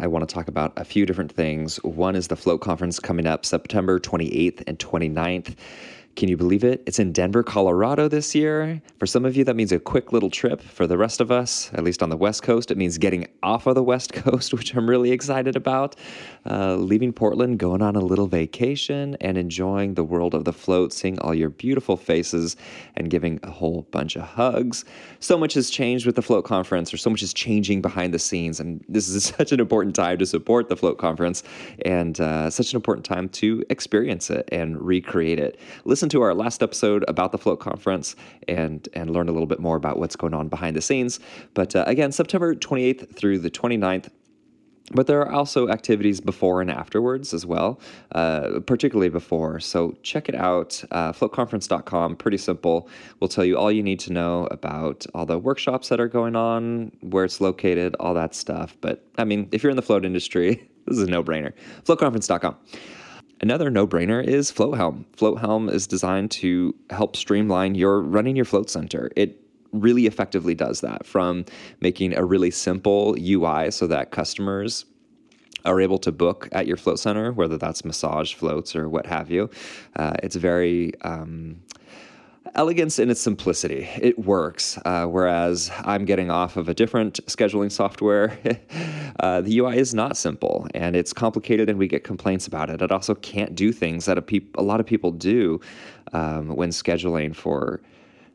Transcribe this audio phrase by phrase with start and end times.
[0.00, 1.76] I want to talk about a few different things.
[1.84, 5.54] One is the Float Conference coming up September 28th and 29th.
[6.20, 6.82] Can you believe it?
[6.84, 8.82] It's in Denver, Colorado this year.
[8.98, 10.60] For some of you, that means a quick little trip.
[10.60, 13.66] For the rest of us, at least on the West Coast, it means getting off
[13.66, 15.96] of the West Coast, which I'm really excited about.
[16.44, 20.92] Uh, leaving Portland, going on a little vacation, and enjoying the world of the float,
[20.92, 22.54] seeing all your beautiful faces,
[22.96, 24.84] and giving a whole bunch of hugs.
[25.20, 28.18] So much has changed with the Float Conference, or so much is changing behind the
[28.18, 28.60] scenes.
[28.60, 31.42] And this is such an important time to support the Float Conference,
[31.86, 35.58] and uh, such an important time to experience it and recreate it.
[35.86, 38.16] Listen to our last episode about the Float Conference
[38.48, 41.20] and and learn a little bit more about what's going on behind the scenes.
[41.54, 44.08] But uh, again, September 28th through the 29th.
[44.92, 47.80] But there are also activities before and afterwards as well,
[48.12, 49.60] uh, particularly before.
[49.60, 52.16] So check it out, uh, floatconference.com.
[52.16, 52.88] Pretty simple.
[53.20, 56.34] We'll tell you all you need to know about all the workshops that are going
[56.34, 58.76] on, where it's located, all that stuff.
[58.80, 61.52] But I mean, if you're in the float industry, this is a no brainer.
[61.84, 62.56] Floatconference.com.
[63.40, 65.06] Another no-brainer is FloatHelm.
[65.16, 69.10] FloatHelm is designed to help streamline your running your float center.
[69.16, 69.40] It
[69.72, 71.46] really effectively does that from
[71.80, 74.84] making a really simple UI so that customers
[75.64, 79.30] are able to book at your float center, whether that's massage floats or what have
[79.30, 79.48] you.
[79.96, 81.62] Uh, it's very um,
[82.54, 83.88] elegance in its simplicity.
[84.00, 84.78] It works.
[84.84, 88.38] Uh, whereas I'm getting off of a different scheduling software.
[89.20, 92.82] uh, the UI is not simple and it's complicated, and we get complaints about it.
[92.82, 95.60] It also can't do things that a, a lot of people do
[96.12, 97.80] um, when scheduling for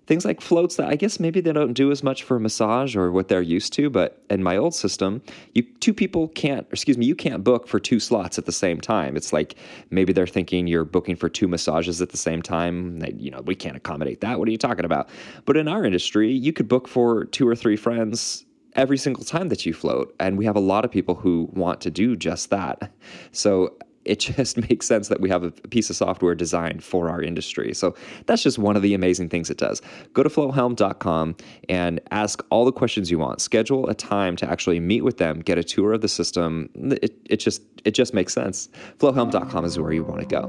[0.08, 2.96] things like floats that I guess maybe they don't do as much for a massage
[2.96, 3.90] or what they're used to.
[3.90, 5.22] But in my old system,
[5.54, 8.80] you two people can't, excuse me, you can't book for two slots at the same
[8.80, 9.16] time.
[9.16, 9.56] It's like
[9.90, 13.04] maybe they're thinking you're booking for two massages at the same time.
[13.18, 14.40] You know, we can't accommodate that.
[14.40, 15.10] What are you talking about?
[15.46, 18.46] But in our industry, you could book for two or three friends
[18.76, 20.14] every single time that you float.
[20.20, 22.92] And we have a lot of people who want to do just that.
[23.32, 27.22] So it just makes sense that we have a piece of software designed for our
[27.22, 27.74] industry.
[27.74, 27.96] So
[28.26, 29.82] that's just one of the amazing things it does.
[30.14, 31.36] Go to floathelm.com
[31.70, 33.42] and ask all the questions you want.
[33.42, 36.70] Schedule a time to actually meet with them, get a tour of the system.
[36.76, 38.70] It, it just it just makes sense.
[39.00, 40.44] Floathelm.com is where you want to go.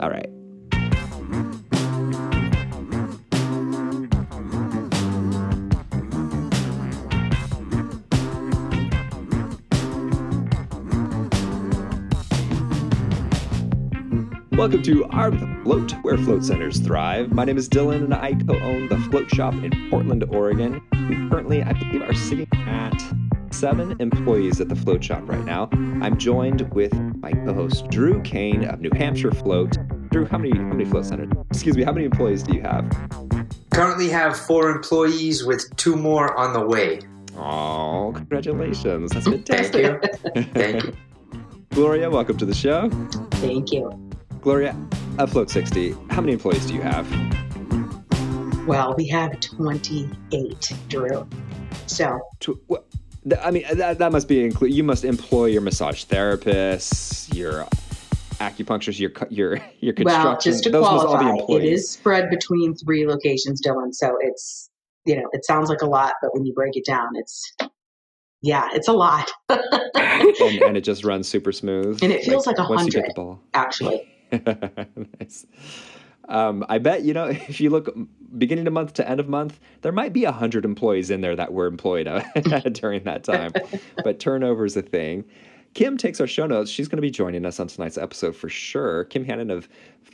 [0.00, 0.37] All right.
[14.58, 15.30] Welcome to Our
[15.62, 17.30] Float, where float centers thrive.
[17.30, 20.82] My name is Dylan, and I co-own the Float Shop in Portland, Oregon.
[21.08, 23.00] We currently, I believe, are sitting at
[23.52, 25.68] seven employees at the Float Shop right now.
[26.02, 29.76] I'm joined with my co-host Drew Kane of New Hampshire Float.
[30.10, 31.30] Drew, how many how many float centers?
[31.50, 32.84] Excuse me, how many employees do you have?
[33.70, 36.98] Currently have four employees with two more on the way.
[37.36, 39.12] Oh, congratulations!
[39.12, 40.02] That's fantastic.
[40.02, 40.42] Thank you.
[40.52, 40.96] Thank you.
[41.70, 42.90] Gloria, welcome to the show.
[43.30, 44.07] Thank you.
[44.40, 44.76] Gloria,
[45.28, 47.06] Float 60, how many employees do you have?
[48.66, 51.28] Well, we have 28, Drew.
[51.86, 52.20] So.
[53.42, 54.72] I mean, that, that must be include.
[54.72, 57.66] You must employ your massage therapists, your
[58.38, 60.24] acupuncturists, your your your construction.
[60.24, 63.92] Well, just to Those qualify, it is spread between three locations, Dylan.
[63.92, 64.70] So it's
[65.04, 67.54] you know it sounds like a lot, but when you break it down, it's
[68.40, 69.30] yeah, it's a lot.
[69.48, 69.60] and,
[70.40, 71.98] and, it just runs super smooth.
[72.02, 73.12] And it feels like a hundred,
[73.54, 74.08] actually.
[75.20, 75.46] nice.
[76.28, 77.94] Um, I bet you know if you look
[78.36, 81.36] beginning of month to end of month, there might be a hundred employees in there
[81.36, 82.06] that were employed
[82.72, 83.52] during that time.
[84.04, 85.24] but turnover is a thing.
[85.74, 86.70] Kim takes our show notes.
[86.70, 89.04] She's going to be joining us on tonight's episode for sure.
[89.04, 89.68] Kim Hannon of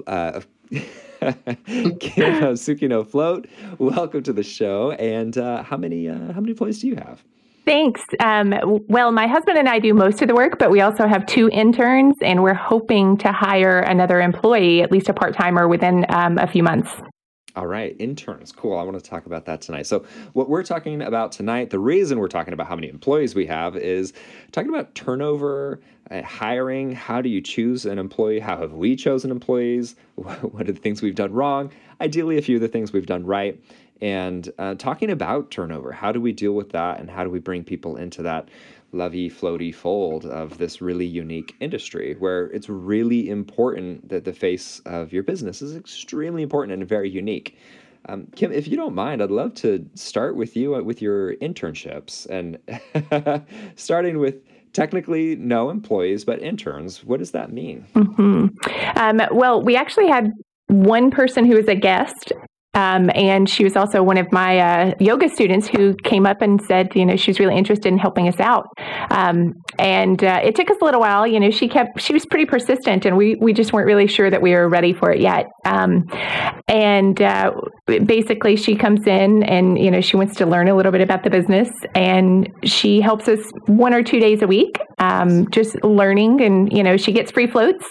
[0.07, 3.47] uh, of Kim of Tsukino Float.
[3.79, 4.93] Welcome to the show.
[4.93, 7.25] And uh, how many uh, how many employees do you have?
[7.67, 8.03] Thanks.
[8.21, 8.55] Um,
[8.89, 11.49] well, my husband and I do most of the work, but we also have two
[11.51, 16.37] interns, and we're hoping to hire another employee, at least a part timer, within um,
[16.39, 16.91] a few months.
[17.57, 18.51] All right, interns.
[18.51, 18.77] Cool.
[18.77, 19.87] I want to talk about that tonight.
[19.87, 23.47] So, what we're talking about tonight, the reason we're talking about how many employees we
[23.47, 24.13] have is
[24.51, 26.93] talking about turnover, uh, hiring.
[26.93, 28.41] How do you choose an employee?
[28.41, 29.95] How have we chosen employees?
[30.17, 31.71] What are the things we've done wrong?
[32.01, 33.63] Ideally, a few of the things we've done right
[34.01, 35.93] and uh, talking about turnover.
[35.93, 38.49] How do we deal with that, and how do we bring people into that
[38.93, 44.81] lovey, floaty fold of this really unique industry where it's really important that the face
[44.87, 47.59] of your business is extremely important and very unique.
[48.09, 51.35] Um, Kim, if you don't mind, I'd love to start with you uh, with your
[51.37, 52.59] internships and
[53.77, 54.37] starting with
[54.73, 57.03] technically no employees but interns.
[57.05, 57.87] What does that mean?
[57.95, 58.99] Mm-hmm.
[58.99, 60.31] Um, well, we actually had
[60.69, 62.33] one person who was a guest
[62.75, 66.61] Um, and she was also one of my uh, yoga students who came up and
[66.61, 68.67] said, you know, she was really interested in helping us out.
[69.11, 71.25] Um, and uh, it took us a little while.
[71.25, 74.29] You know, she kept, she was pretty persistent, and we we just weren't really sure
[74.29, 75.47] that we were ready for it yet.
[75.65, 76.05] Um,
[76.67, 77.53] and uh,
[77.87, 81.23] basically, she comes in and you know she wants to learn a little bit about
[81.25, 86.41] the business, and she helps us one or two days a week, um, just learning.
[86.41, 87.85] And you know, she gets free floats.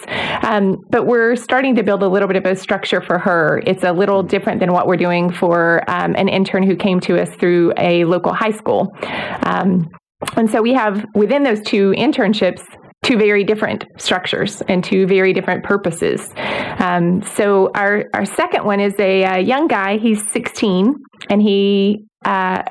[0.44, 3.62] Um, but we're starting to build a little bit of a structure for her.
[3.66, 7.22] It's a little different than what we're doing for um, an intern who came to
[7.22, 8.96] us through a local high school.
[9.44, 9.90] Um,
[10.38, 12.64] and so we have within those two internships
[13.04, 16.34] two very different structures and two very different purposes.
[16.80, 19.98] Um, so our our second one is a, a, young guy.
[19.98, 20.96] He's 16,
[21.30, 22.64] and he uh,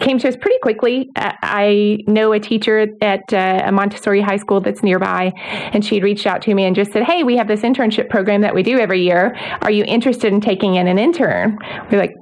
[0.00, 1.10] came to us pretty quickly.
[1.16, 5.32] Uh, I know a teacher at uh, a Montessori high school that's nearby,
[5.72, 8.42] and she'd reached out to me and just said, "Hey, we have this internship program
[8.42, 9.36] that we do every year.
[9.62, 11.58] Are you interested in taking in an intern?"
[11.90, 12.14] We're like,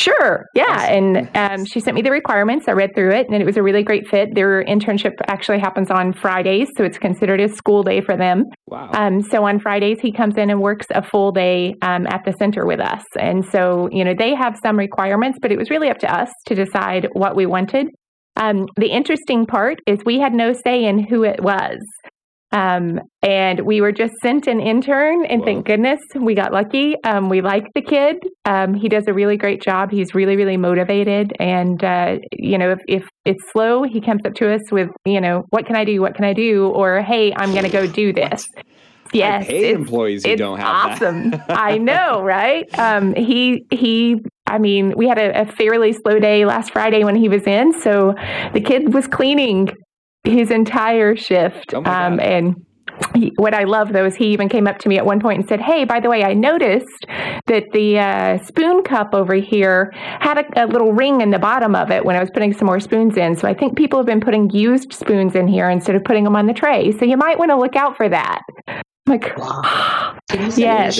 [0.00, 0.46] Sure.
[0.54, 0.86] Yeah.
[0.86, 2.66] And um, she sent me the requirements.
[2.68, 4.34] I read through it and it was a really great fit.
[4.34, 8.44] Their internship actually happens on Fridays, so it's considered a school day for them.
[8.66, 8.90] Wow.
[8.94, 12.32] Um, so on Fridays, he comes in and works a full day um, at the
[12.38, 13.02] center with us.
[13.18, 16.30] And so, you know, they have some requirements, but it was really up to us
[16.46, 17.88] to decide what we wanted.
[18.36, 21.78] Um, the interesting part is we had no say in who it was.
[22.52, 25.46] Um, and we were just sent an intern, and Whoa.
[25.46, 26.96] thank goodness we got lucky.
[27.04, 28.16] Um, we like the kid.
[28.44, 29.90] Um, he does a really great job.
[29.90, 31.32] He's really, really motivated.
[31.38, 35.20] And, uh, you know, if, if it's slow, he comes up to us with, you
[35.20, 36.00] know, what can I do?
[36.00, 36.68] What can I do?
[36.68, 38.44] Or, hey, I'm going to go do this.
[39.12, 41.34] Yes, I hate employees who don't have awesome.
[41.48, 42.66] I know, right?
[42.78, 44.20] Um, he he.
[44.46, 47.72] I mean, we had a, a fairly slow day last Friday when he was in,
[47.80, 48.14] so
[48.52, 49.70] the kid was cleaning
[50.24, 51.74] his entire shift.
[51.74, 52.66] Oh um, and
[53.14, 55.40] he, what I love though is he even came up to me at one point
[55.40, 57.06] and said, "Hey, by the way, I noticed
[57.46, 61.74] that the uh, spoon cup over here had a, a, little ring in the bottom
[61.74, 63.36] of it when I was putting some more spoons in.
[63.36, 66.36] So I think people have been putting used spoons in here instead of putting them
[66.36, 66.92] on the tray.
[66.92, 68.42] So you might want to look out for that."
[69.10, 70.16] Like, wow.
[70.56, 70.96] yes,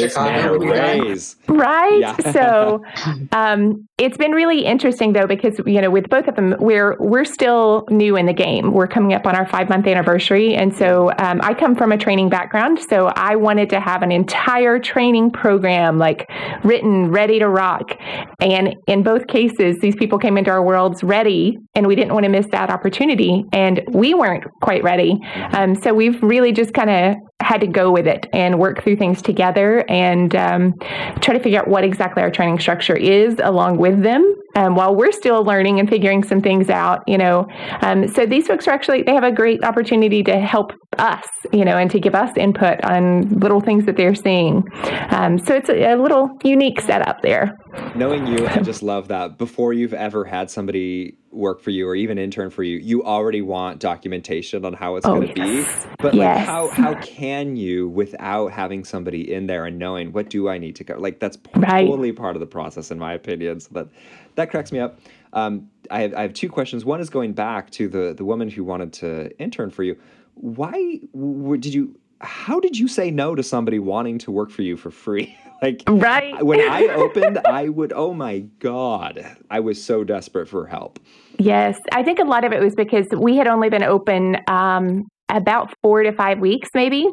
[1.47, 2.01] right.
[2.01, 2.33] Yeah.
[2.33, 2.85] so
[3.33, 7.25] um, it's been really interesting though because you know with both of them we're we're
[7.25, 8.73] still new in the game.
[8.73, 11.97] We're coming up on our five month anniversary, and so um, I come from a
[11.97, 16.29] training background, so I wanted to have an entire training program like
[16.65, 17.93] written, ready to rock.
[18.41, 22.25] And in both cases, these people came into our worlds ready, and we didn't want
[22.25, 25.21] to miss that opportunity, and we weren't quite ready.
[25.53, 28.97] Um, so we've really just kind of had to go with it and work through
[28.97, 30.75] things together and um,
[31.21, 34.95] try to figure out what exactly our training structure is along with them um, while
[34.95, 37.47] we're still learning and figuring some things out you know.
[37.83, 41.65] Um, so these folks are actually they have a great opportunity to help us you
[41.65, 44.63] know and to give us input on little things that they're seeing.
[45.11, 47.57] Um, so it's a, a little unique setup there
[47.95, 51.95] knowing you i just love that before you've ever had somebody work for you or
[51.95, 55.85] even intern for you, you already want documentation on how it's oh, going to yes.
[55.85, 55.91] be.
[55.99, 56.37] But yes.
[56.37, 60.59] like how how can you without having somebody in there and knowing what do I
[60.59, 60.97] need to go?
[60.99, 61.87] Like that's right.
[61.87, 63.61] totally part of the process in my opinion.
[63.61, 63.89] So that
[64.35, 64.99] that cracks me up.
[65.33, 66.85] Um, I have I have two questions.
[66.85, 69.97] One is going back to the the woman who wanted to intern for you.
[70.35, 74.77] Why did you how did you say no to somebody wanting to work for you
[74.77, 75.37] for free?
[75.63, 80.67] like right when I opened, I would oh my god, I was so desperate for
[80.67, 80.99] help.
[81.39, 85.05] Yes, I think a lot of it was because we had only been open um,
[85.29, 87.09] about four to five weeks, maybe,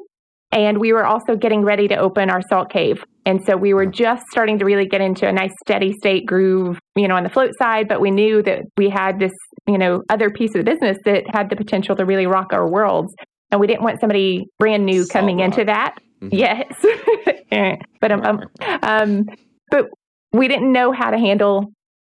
[0.51, 3.03] and we were also getting ready to open our salt cave.
[3.25, 6.79] And so we were just starting to really get into a nice steady state groove,
[6.95, 7.89] you know, on the float side.
[7.89, 9.33] But we knew that we had this,
[9.67, 12.69] you know, other piece of the business that had the potential to really rock our
[12.69, 13.13] worlds.
[13.51, 15.95] And we didn't want somebody brand new coming into that.
[16.21, 16.35] Mm-hmm.
[16.35, 17.77] Yes.
[18.01, 18.39] but um, um,
[18.83, 19.25] um,
[19.69, 19.85] but
[20.33, 21.71] we didn't know how to handle,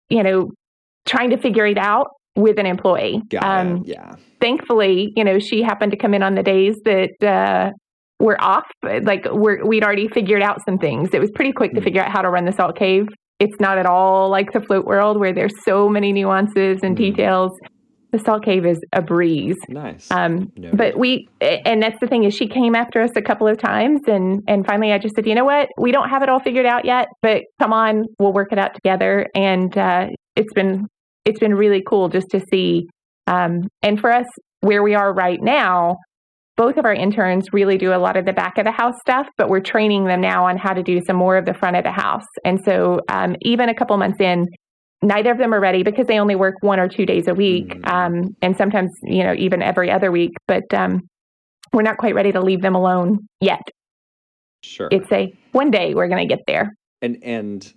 [0.09, 0.51] you know,
[1.05, 3.21] trying to figure it out with an employee.
[3.41, 4.15] Um, yeah.
[4.41, 7.71] Thankfully, you know, she happened to come in on the days that uh,
[8.19, 8.65] were off.
[8.83, 11.09] Like we're, we'd already figured out some things.
[11.13, 11.79] It was pretty quick mm-hmm.
[11.79, 13.07] to figure out how to run the salt cave.
[13.39, 17.11] It's not at all like the float world where there's so many nuances and mm-hmm.
[17.11, 17.51] details
[18.13, 19.57] the salt cave is a breeze.
[19.67, 20.09] Nice.
[20.11, 23.57] Um, but we, and that's the thing is, she came after us a couple of
[23.57, 26.39] times, and and finally, I just said, you know what, we don't have it all
[26.39, 29.27] figured out yet, but come on, we'll work it out together.
[29.35, 30.85] And uh, it's been
[31.25, 32.87] it's been really cool just to see.
[33.25, 34.27] Um, and for us,
[34.61, 35.97] where we are right now,
[36.55, 39.27] both of our interns really do a lot of the back of the house stuff,
[39.37, 41.83] but we're training them now on how to do some more of the front of
[41.83, 42.27] the house.
[42.45, 44.45] And so, um, even a couple months in,
[45.03, 47.67] neither of them are ready because they only work one or two days a week,
[47.67, 47.85] mm-hmm.
[47.85, 50.31] um, and sometimes you know even every other week.
[50.47, 51.01] But um,
[51.71, 53.61] we're not quite ready to leave them alone yet.
[54.63, 56.71] Sure, it's a one day we're going to get there.
[57.01, 57.73] And and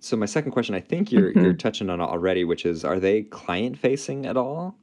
[0.00, 1.42] so my second question, I think you're Mhm.
[1.42, 4.76] you're touching on already, which is, are they client facing at all?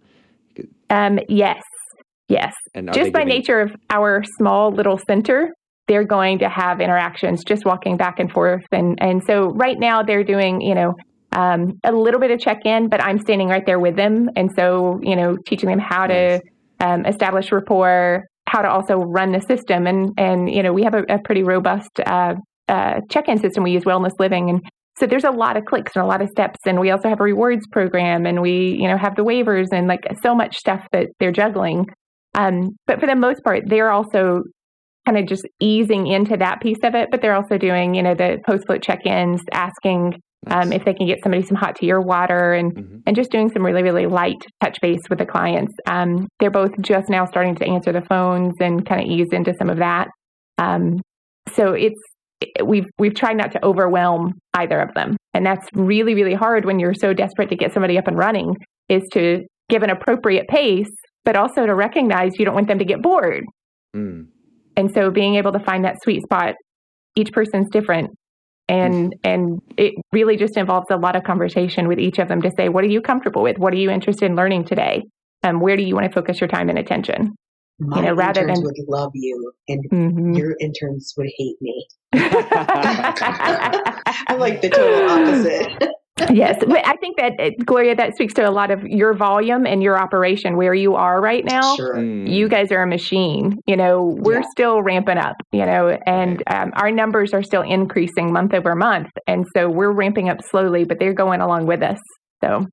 [0.90, 1.62] Um, yes,
[2.30, 2.54] yes.
[2.74, 5.50] And just by giving- nature of our small little center,
[5.88, 8.64] they're going to have interactions just walking back and forth.
[8.72, 10.94] And, and so right now they're doing, you know,
[11.36, 14.30] um, a little bit of check in, but I'm standing right there with them.
[14.36, 16.40] And so, you know, teaching them how Nice.
[16.40, 19.86] to um, establish rapport, how to also run the system.
[19.86, 22.36] And, and you know, we have a, a pretty robust uh,
[22.70, 23.64] uh, check in system.
[23.64, 24.50] We use Wellness Living.
[24.50, 24.62] And
[24.98, 26.60] so there's a lot of clicks and a lot of steps.
[26.66, 29.88] And we also have a rewards program and we, you know, have the waivers and
[29.88, 31.86] like so much stuff that they're juggling.
[32.34, 34.44] Um, but for the most part, they're also
[35.06, 37.10] kind of just easing into that piece of it.
[37.12, 40.14] But they're also doing, you know, the post float check ins, asking
[40.48, 43.02] um, if they can get somebody some hot tea or water, and Mhm.
[43.06, 45.74] and just doing some really really light touch base with the clients.
[45.88, 49.54] Um, they're both just now starting to answer the phones and kind of ease into
[49.58, 50.08] some of that.
[50.58, 51.02] Um,
[51.50, 52.00] so it's
[52.64, 56.80] we've we've tried not to overwhelm either of them, and that's really really hard when
[56.80, 58.56] you're so desperate to get somebody up and running.
[58.88, 60.92] Is to give an appropriate pace,
[61.24, 63.44] but also to recognize you don't want them to get bored.
[63.96, 64.28] Mm.
[64.78, 66.54] And so being able to find that sweet spot,
[67.16, 68.10] each person's different.
[68.68, 72.52] And and it really just involves a lot of conversation with each of them to
[72.58, 73.58] say, what are you comfortable with?
[73.60, 75.04] What are you interested in learning today?
[75.44, 77.36] Um, where do you want to focus your time and attention?
[77.78, 80.38] My know, rather interns than- would love you, and Mhm.
[80.38, 81.86] your interns would hate me.
[84.28, 85.90] I'm like the total opposite.
[86.32, 89.66] yes, but I think that uh, Gloria, that speaks to a lot of your volume
[89.66, 91.76] and your operation where you are right now.
[91.76, 91.96] Sure.
[91.96, 92.30] Mm.
[92.32, 93.58] you guys are a machine.
[93.68, 94.48] You know, we're Yeah.
[94.52, 99.10] still ramping up, you know, and um, our numbers are still increasing month over month.
[99.28, 102.00] And so we're ramping up slowly, but they're going along with us.
[102.44, 102.66] So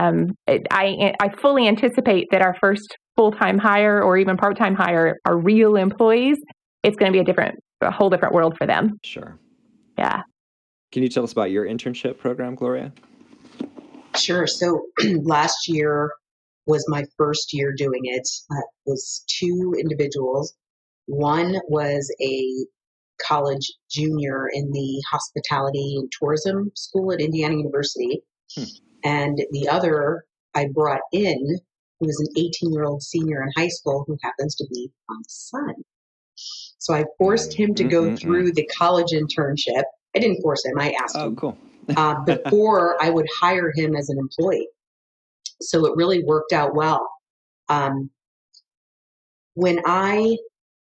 [0.00, 4.58] um, it, I, I fully anticipate that our first full time hire or even part
[4.58, 6.36] time hire are real employees.
[6.82, 8.98] It's going to be a different, a whole different world for them.
[9.02, 9.38] Sure.
[9.96, 10.22] Yeah.
[10.92, 12.92] Can you tell us about your internship program, Gloria?
[14.14, 14.46] Sure.
[14.46, 14.82] So
[15.22, 16.12] last year
[16.66, 18.28] was my first year doing it.
[18.50, 20.54] Uh, it was two individuals.
[21.06, 22.66] One was a
[23.26, 28.22] college junior in the hospitality and tourism school at Indiana University.
[28.54, 28.64] Hmm.
[29.04, 31.58] And the other I brought in,
[31.98, 35.20] who was an 18 year old senior in high school who happens to be my
[35.26, 35.74] son.
[36.78, 38.18] So I forced him to go Mm-mm-mm.
[38.18, 39.84] through the college internship.
[40.14, 41.58] I didn't force him, I asked Oh, him cool.
[41.96, 44.68] uh, before I would hire him as an employee.
[45.60, 47.08] So it really worked out well.
[47.68, 48.10] Um,
[49.54, 50.36] when I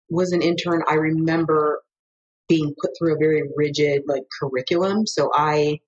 [0.09, 1.81] was an intern, I remember
[2.47, 5.05] being put through a very rigid like curriculum.
[5.05, 5.79] So I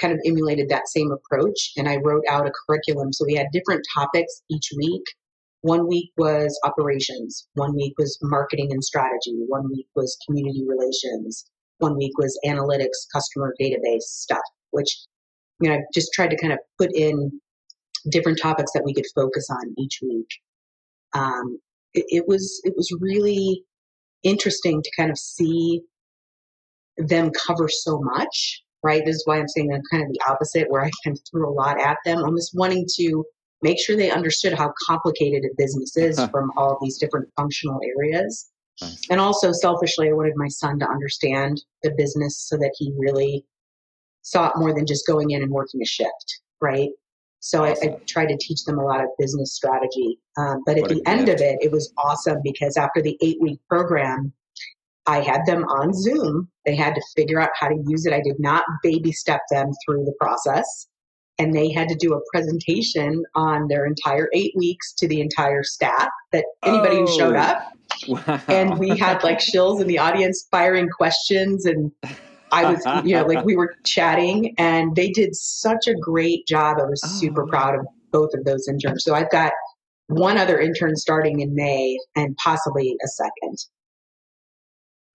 [0.00, 3.12] kind of emulated that same approach and I wrote out a curriculum.
[3.12, 5.02] So we had different topics each week.
[5.62, 7.46] One week was operations.
[7.54, 9.34] One week was marketing and strategy.
[9.48, 11.44] One week was community relations.
[11.80, 14.98] One week was analytics, customer database stuff, which,
[15.60, 17.40] you know, I just tried to kind of put in
[18.10, 20.28] different topics that we could focus on each week.
[21.12, 21.58] Um,
[21.94, 23.64] it, it was, it was really
[24.22, 25.82] interesting to kind of see
[26.96, 29.04] them cover so much, right?
[29.04, 31.48] This is why I'm saying I'm kind of the opposite, where I kind of threw
[31.48, 33.24] a lot at them, almost wanting to
[33.62, 38.49] make sure they understood how complicated a business is from all these different functional areas.
[38.80, 39.00] Nice.
[39.10, 43.44] And also, selfishly, I wanted my son to understand the business so that he really
[44.22, 46.90] saw it more than just going in and working a shift, right?
[47.40, 50.18] So I, I tried to teach them a lot of business strategy.
[50.36, 53.16] Um, but at What a the end of it, it was awesome because after the
[53.22, 54.32] eight week program,
[55.06, 56.48] I had them on Zoom.
[56.66, 58.12] They had to figure out how to use it.
[58.12, 60.86] I did not baby step them through the process.
[61.40, 65.62] And they had to do a presentation on their entire eight weeks to the entire
[65.62, 67.40] staff that anybody who showed Oh.
[67.40, 67.72] up
[68.08, 68.40] Wow.
[68.48, 71.90] and we had like shills in the audience firing questions and
[72.52, 76.76] I was you know like we were chatting and they did such a great job.
[76.78, 79.04] I was Oh, super proud of both of those interns.
[79.04, 79.52] So I've got
[80.08, 83.58] one other intern starting in May and possibly a second.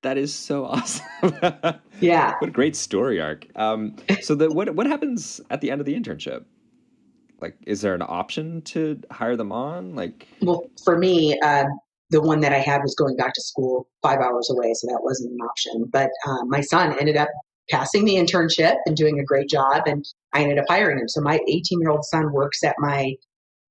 [0.06, 1.06] That is so awesome.
[2.02, 2.34] Yeah.
[2.40, 3.48] what a great story arc.
[3.56, 6.44] Um, so the what what happens at the end of the internship?
[7.40, 9.96] Like, is there an option to hire them on?
[9.96, 11.64] Like, Well, for me, uh,
[12.10, 15.00] the one that I had was going back to school five hours away, so that
[15.04, 15.90] wasn't an option.
[15.92, 17.30] But uh, my son ended up
[17.70, 21.08] passing the internship and doing a great job, and I ended up hiring him.
[21.08, 23.14] So my 18 year old son works at my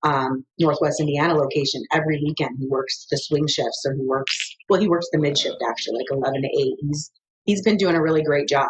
[0.05, 2.57] um, Northwest Indiana location every weekend.
[2.59, 4.79] He works the swing shift, so he works well.
[4.79, 6.73] He works the mid shift actually, like 11 to 8.
[6.81, 7.11] He's
[7.45, 8.69] he's been doing a really great job.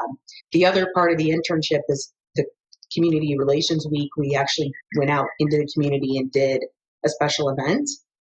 [0.54, 2.46] The other part of the internship is the
[2.94, 4.10] community relations week.
[4.18, 6.64] We actually went out into the community and did
[7.06, 7.88] a special event.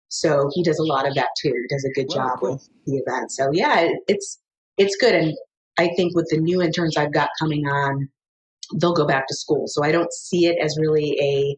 [0.09, 1.53] So he does a lot of that too.
[1.55, 2.53] He does a good Wow, job cool.
[2.53, 3.31] with the event.
[3.33, 4.41] So yeah, it's
[4.77, 5.15] it's good.
[5.15, 5.35] And
[5.79, 8.09] I think with the new interns I've got coming on,
[8.81, 9.65] they'll go back to school.
[9.67, 11.57] So I don't see it as really a,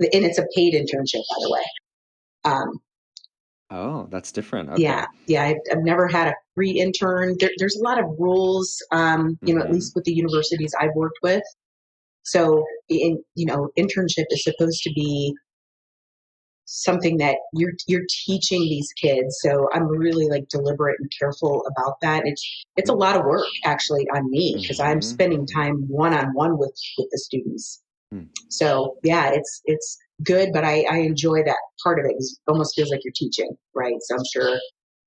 [0.00, 1.64] and it's a paid internship, by the way.
[2.44, 2.80] Um,
[3.70, 4.70] Oh, that's different.
[4.70, 4.82] Okay.
[4.82, 5.44] yeah, yeah.
[5.44, 7.36] I've, I've never had a free intern.
[7.38, 9.72] There, there's a lot of rules, um, you know, at Mhm.
[9.72, 11.42] least with the universities I've worked with.
[12.24, 15.34] So, in, you know, internship is supposed to be
[16.66, 19.38] something that you're you're teaching these kids.
[19.42, 22.22] So I'm really like deliberate and careful about that.
[22.26, 25.02] It's it's a lot of work actually on me because I'm Mhm.
[25.02, 27.82] spending time one on one with with the students.
[28.12, 28.22] Hmm.
[28.48, 32.14] So yeah, it's it's good, but I, I enjoy that part of it.
[32.18, 33.94] It almost feels like you're teaching, right?
[34.00, 34.58] So I'm sure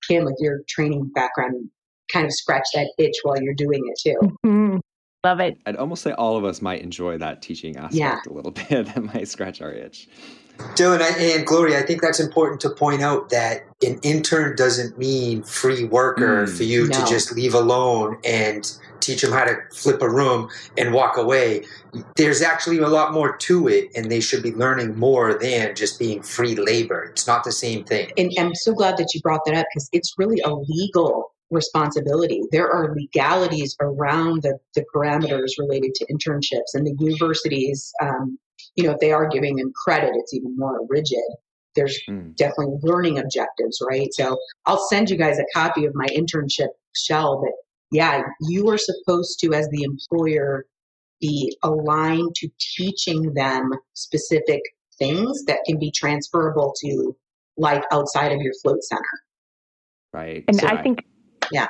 [0.07, 1.69] Kim, with your training background,
[2.11, 4.37] kind of scratch that itch while you're doing it too.
[4.45, 4.79] Mhm.
[5.23, 5.57] Love it.
[5.65, 8.19] I'd almost say all of us might enjoy that teaching aspect Yeah.
[8.29, 8.69] a little bit.
[8.87, 10.07] That might scratch our itch.
[10.75, 15.43] Dylan and Gloria, I think that's important to point out that an intern doesn't mean
[15.43, 16.57] free worker Mm.
[16.57, 20.93] for you to just leave alone and teach them how to flip a room and
[20.93, 21.65] walk away.
[22.15, 25.99] There's actually a lot more to it, and they should be learning more than just
[25.99, 27.03] being free labor.
[27.03, 28.11] It's not the same thing.
[28.17, 32.41] And I'm so glad that you brought that up because it's really a legal responsibility.
[32.51, 38.37] There are legalities around the, the parameters related to internships, and the universities, um,
[38.75, 41.23] you know, if they are giving them credit, it's even more rigid.
[41.75, 42.35] There's Mm.
[42.35, 44.07] definitely learning objectives, right?
[44.11, 47.39] So I'll send you guys a copy of my internship shell.
[47.41, 47.51] But
[47.91, 50.65] yeah, you are supposed to, as the employer,
[51.19, 54.61] be aligned to teaching them specific
[54.99, 57.15] things that can be transferable to
[57.57, 59.01] life outside of your float center.
[60.13, 60.43] Right.
[60.47, 61.05] And So I think
[61.51, 61.67] Yeah.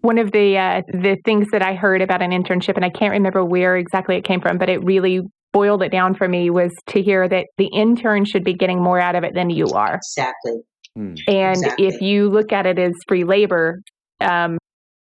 [0.00, 3.12] one of the uh, the things that I heard about an internship, and I can't
[3.12, 5.20] remember where exactly it came from, but it really
[5.52, 8.98] boiled it down for me was to hear that the intern should be getting more
[8.98, 9.94] out of it than you are.
[9.94, 10.60] Exactly.
[10.96, 11.14] Hmm.
[11.28, 11.86] And Exactly.
[11.86, 13.80] if you look at it as free labor,
[14.20, 14.58] um,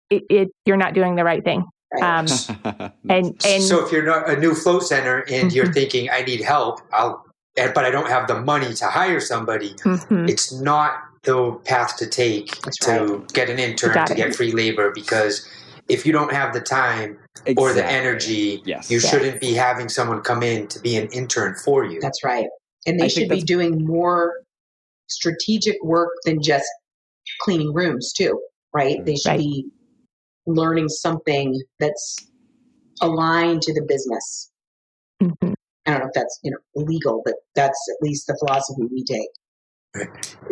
[0.09, 1.63] it, it you're not doing the right thing.
[2.01, 2.25] Um,
[3.09, 5.73] and and so if you're not a new float center and you're Mhm.
[5.73, 7.25] thinking, I need help, I'll,
[7.55, 10.29] but I don't have the money to hire somebody, Mhm.
[10.29, 14.91] it's not the path to take That's to get an intern to get free labor
[14.93, 15.45] because
[15.89, 17.17] if you don't have the time
[17.57, 18.89] or the energy, Yes.
[18.91, 19.09] you Yes.
[19.09, 21.99] shouldn't be having someone come in to be an intern for you.
[21.99, 22.47] That's right.
[22.85, 24.35] And they I should be doing more
[25.07, 26.67] strategic work than just
[27.41, 28.39] cleaning rooms, too,
[28.73, 29.03] right?
[29.03, 29.39] They should Right.
[29.39, 29.65] be
[30.45, 32.17] learning something that's
[33.01, 34.51] aligned to the business.
[35.21, 35.53] Mhm.
[35.85, 39.03] I don't know if that's you know legal, but that's at least the philosophy we
[39.03, 39.29] take.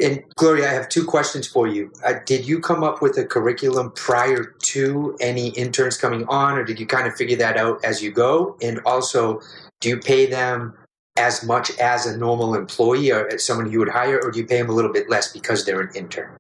[0.01, 1.91] And Gloria, I have two questions for you.
[2.03, 6.63] Uh, did you come up with a curriculum prior to any interns coming on, or
[6.63, 8.57] did you kind of figure that out as you go?
[8.61, 9.41] And also,
[9.79, 10.73] do you pay them
[11.17, 14.45] as much as a normal employee or as someone you would hire, or do you
[14.45, 16.35] pay them a little bit less because they're an intern?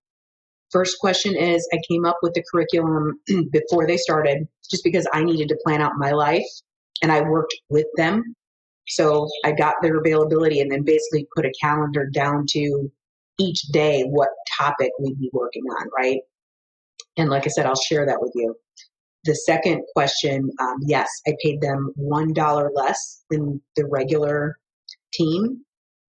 [0.71, 3.19] First question is I came up with the curriculum
[3.51, 6.45] before they started just because I needed to plan out my life
[7.01, 8.35] and I worked with them.
[8.87, 12.91] So I got their availability and then basically put a calendar down to
[13.39, 16.19] each day what topic we'd be working on, right?
[17.17, 18.55] And like I said, I'll share that with you.
[19.25, 24.57] The second question, um, yes, I paid them $1 less than the regular
[25.13, 25.65] team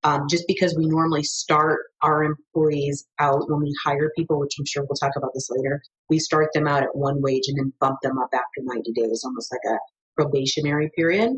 [0.08, 4.64] um, just because we normally start our employees out when we hire people, which I'm
[4.64, 5.82] sure we'll talk about this later.
[6.08, 9.22] We start them out at one wage and then bump them up after 90 days,
[9.24, 9.78] almost like a
[10.16, 11.32] probationary period.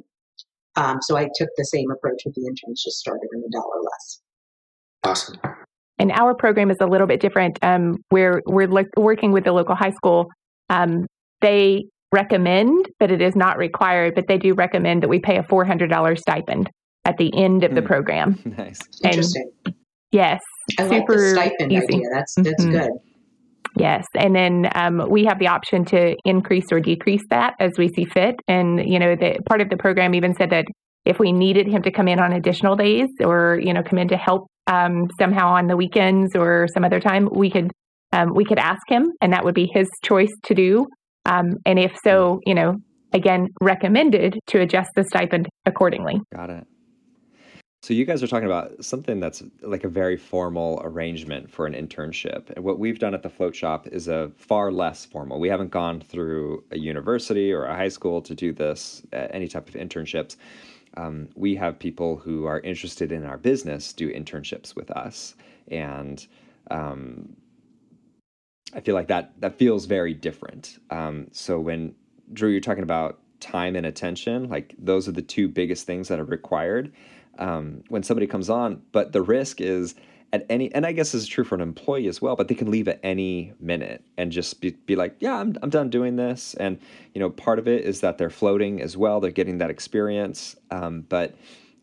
[0.77, 3.83] Um, so I took the same approach with the interns, just started them a dollar
[3.83, 4.21] less.
[5.03, 5.37] Awesome.
[5.99, 7.59] and our program is a little bit different.
[7.63, 10.29] Um, we're we're lo- working with the local high school.
[10.69, 11.07] Um,
[11.41, 14.15] they recommend, but it is not required.
[14.15, 16.71] But they do recommend that we pay a four hundred dollars stipend
[17.05, 17.87] at the end of the Hmm.
[17.87, 18.39] program.
[18.59, 18.81] nice.
[19.03, 19.51] And- Interesting.
[20.13, 20.41] Yes,
[20.79, 21.85] I like the super stipend easy.
[21.85, 22.01] idea.
[22.13, 22.73] That's that's Mhm.
[22.73, 22.91] good.
[23.77, 27.89] Yes, and then um, we have the option to increase or decrease that as we
[27.89, 28.35] see fit.
[28.49, 30.65] And you know, the part of the program even said that
[31.05, 34.09] if we needed him to come in on additional days, or you know, come in
[34.09, 37.71] to help um, somehow on the weekends or some other time, we could
[38.13, 40.87] um, we could ask him, and that would be his choice to do.
[41.27, 42.75] Um, and if so, you know,
[43.13, 46.21] again, recommended to adjust the stipend accordingly.
[46.35, 46.65] Got it.
[47.83, 51.73] So you guys are talking about something that's like a very formal arrangement for an
[51.73, 52.51] internship.
[52.51, 55.41] And what we've done at the float shop is a far less formal.
[55.41, 59.67] We haven't gone through a university or a high school to do this, any type
[59.67, 60.37] of internships.
[60.99, 65.35] Um, we have people who are interested in our business do internships with us.
[65.69, 66.27] And
[66.71, 67.35] um,
[68.75, 70.79] I feel like that that feels very different.
[70.91, 71.95] Um, so when
[72.35, 76.21] Drew, you're talking about time and attention, like those are the two biggest things that
[76.21, 76.93] are required
[77.41, 78.83] um, when somebody comes on.
[78.93, 79.95] But the risk is
[80.33, 82.55] at any, and I guess this is true for an employee as well, but they
[82.55, 86.17] can leave at any minute and just be, be like, yeah, I'm, I'm done doing
[86.17, 86.55] this.
[86.55, 86.79] And,
[87.15, 89.21] you know, part of it is that they're floating as well.
[89.21, 90.55] They're getting that experience.
[90.71, 91.35] Um, but,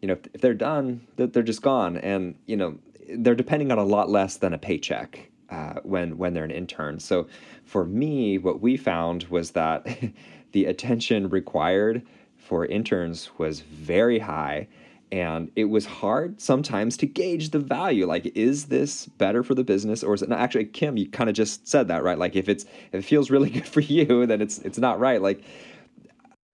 [0.02, 1.98] you know, if, if they're done, they're just gone.
[1.98, 2.78] And, you know,
[3.10, 7.00] they're depending on a lot less than a paycheck uh, when when they're an intern.
[7.00, 7.28] So
[7.66, 9.88] for me, what we found was that
[10.52, 12.06] the attention required
[12.38, 14.68] for interns was very high.
[15.12, 18.06] And it was hard sometimes to gauge the value.
[18.06, 20.40] Like, is this better for the business, or is it not?
[20.40, 22.18] Actually, Kim, you kind of just said that, right?
[22.18, 25.22] Like, if it's if it feels really good for you, then it's it's not right.
[25.22, 25.44] Like,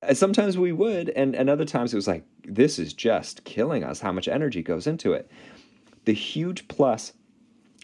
[0.07, 3.83] uh, sometimes we would, and and other times it was like, this is just killing
[3.83, 4.01] us.
[4.01, 5.31] How much energy goes into it?
[6.05, 7.13] The huge plus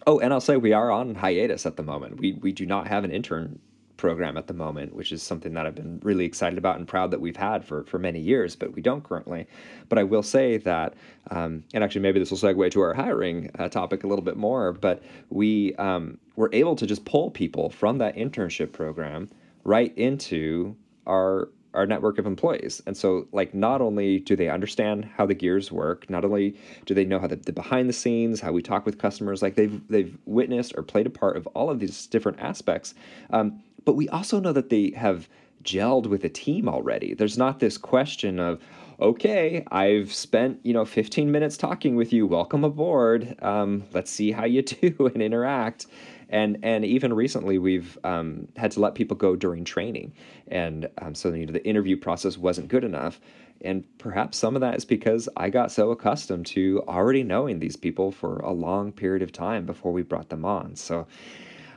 [0.08, 2.20] Oh, and I'll say we are on hiatus at the moment.
[2.20, 3.60] We we do not have an intern
[4.00, 7.12] program at the moment, which is something that I've been really excited about and proud
[7.12, 9.46] that we've had for for many years, but we don't currently.
[9.90, 10.94] But I will say that,
[11.30, 14.38] um, and actually maybe this will segue to our hiring uh, topic a little bit
[14.38, 14.72] more.
[14.74, 19.30] But we um, were able to just pull people from that internship program
[19.64, 22.82] right into our our network of employees.
[22.88, 26.94] And so, like, not only do they understand how the gears work, not only do
[26.94, 29.80] they know how the, the, behind the scenes, how we talk with customers, like they've
[29.88, 32.96] they've witnessed or played a part of all of these different aspects.
[33.32, 35.28] Um, but we also know that they have
[35.64, 37.14] gelled with a team already.
[37.14, 38.62] There's not this question of,
[39.00, 42.28] okay, I've spent you know 15 minutes talking with you.
[42.28, 43.36] Welcome aboard.
[43.42, 45.88] Um, let's see how you do and interact
[46.30, 50.14] and and even recently we've um, had to let people go during training,
[50.48, 53.20] and um, so you know the interview process wasn't good enough,
[53.62, 57.76] and perhaps some of that is because I got so accustomed to already knowing these
[57.76, 60.76] people for a long period of time before we brought them on.
[60.76, 61.08] So.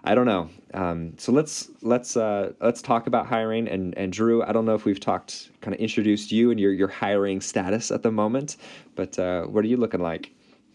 [0.04, 0.50] I don't know.
[0.74, 4.42] Um, so let's let's uh, let's talk about hiring and and Drew.
[4.42, 7.90] I don't know if we've talked kind of introduced you and your your hiring status
[7.90, 8.56] at the moment,
[8.96, 10.32] but uh, what are you looking like?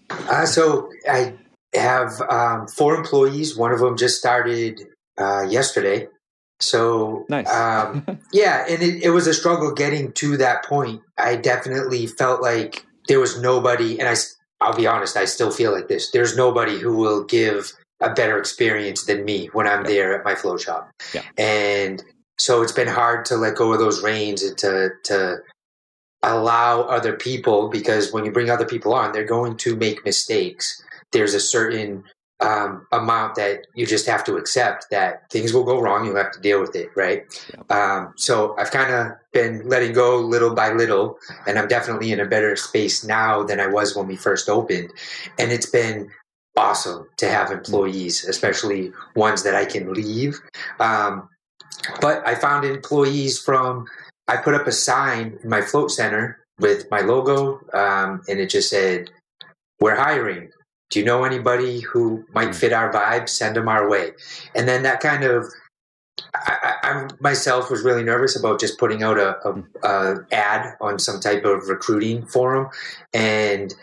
[0.10, 1.34] Uh, so I
[1.74, 3.58] have um, four employees.
[3.58, 4.82] One of them just started
[5.18, 6.08] uh, yesterday.
[6.60, 7.50] So, nice.
[7.50, 11.02] um, yeah, and it, it, was a struggle getting to that point.
[11.18, 14.16] I definitely felt like there was nobody, and I,
[14.60, 16.10] I'll be honest, I still feel like this.
[16.10, 19.90] There's nobody who will give a better experience than me when I'm yeah.
[19.90, 20.90] there at my flow shop.
[21.14, 21.24] Yeah.
[21.38, 22.04] And
[22.38, 25.38] so it's been hard to let go of those reins and to, to
[26.24, 30.84] allow other people, because when you bring other people on, they're going to make mistakes
[31.12, 32.04] there's a certain
[32.40, 36.06] um, amount that you just have to accept that things will go wrong.
[36.06, 37.24] You have to deal with it, right?
[37.54, 37.76] Yeah.
[37.76, 42.20] Um, so I've kind of been letting go little by little, and I'm definitely in
[42.20, 44.92] a better space now than I was when we first opened.
[45.40, 46.12] And it's been
[46.58, 50.40] awesome to have employees, especially ones that I can leave.
[50.80, 51.30] Um,
[52.02, 53.86] but I found employees from,
[54.28, 58.50] I put up a sign in my float center with my logo, um, and it
[58.50, 59.12] just said,
[59.80, 60.50] We're hiring
[60.90, 62.54] do you know anybody who might hmm.
[62.54, 63.30] fit our vibe?
[63.30, 64.12] Send them our way.
[64.56, 65.46] And then that kind of,
[66.34, 69.62] I, I myself was really nervous about just putting out a, a, hmm.
[69.84, 72.70] a, ad on some type of recruiting forum.
[73.14, 73.74] And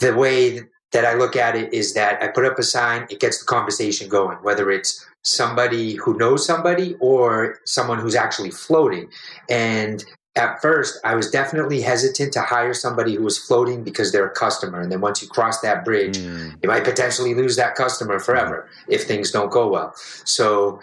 [0.00, 0.60] the way
[0.92, 3.46] that I look at it is that I put up a sign, it gets the
[3.46, 9.08] conversation going, whether it's somebody who knows somebody or someone who's actually floating.
[9.48, 10.04] And
[10.36, 14.34] at first I was definitely hesitant to hire somebody who was floating because they're a
[14.34, 14.80] customer.
[14.80, 16.54] And then once you cross that bridge, mm.
[16.62, 19.94] you might potentially lose that customer forever if things don't go well.
[20.24, 20.80] So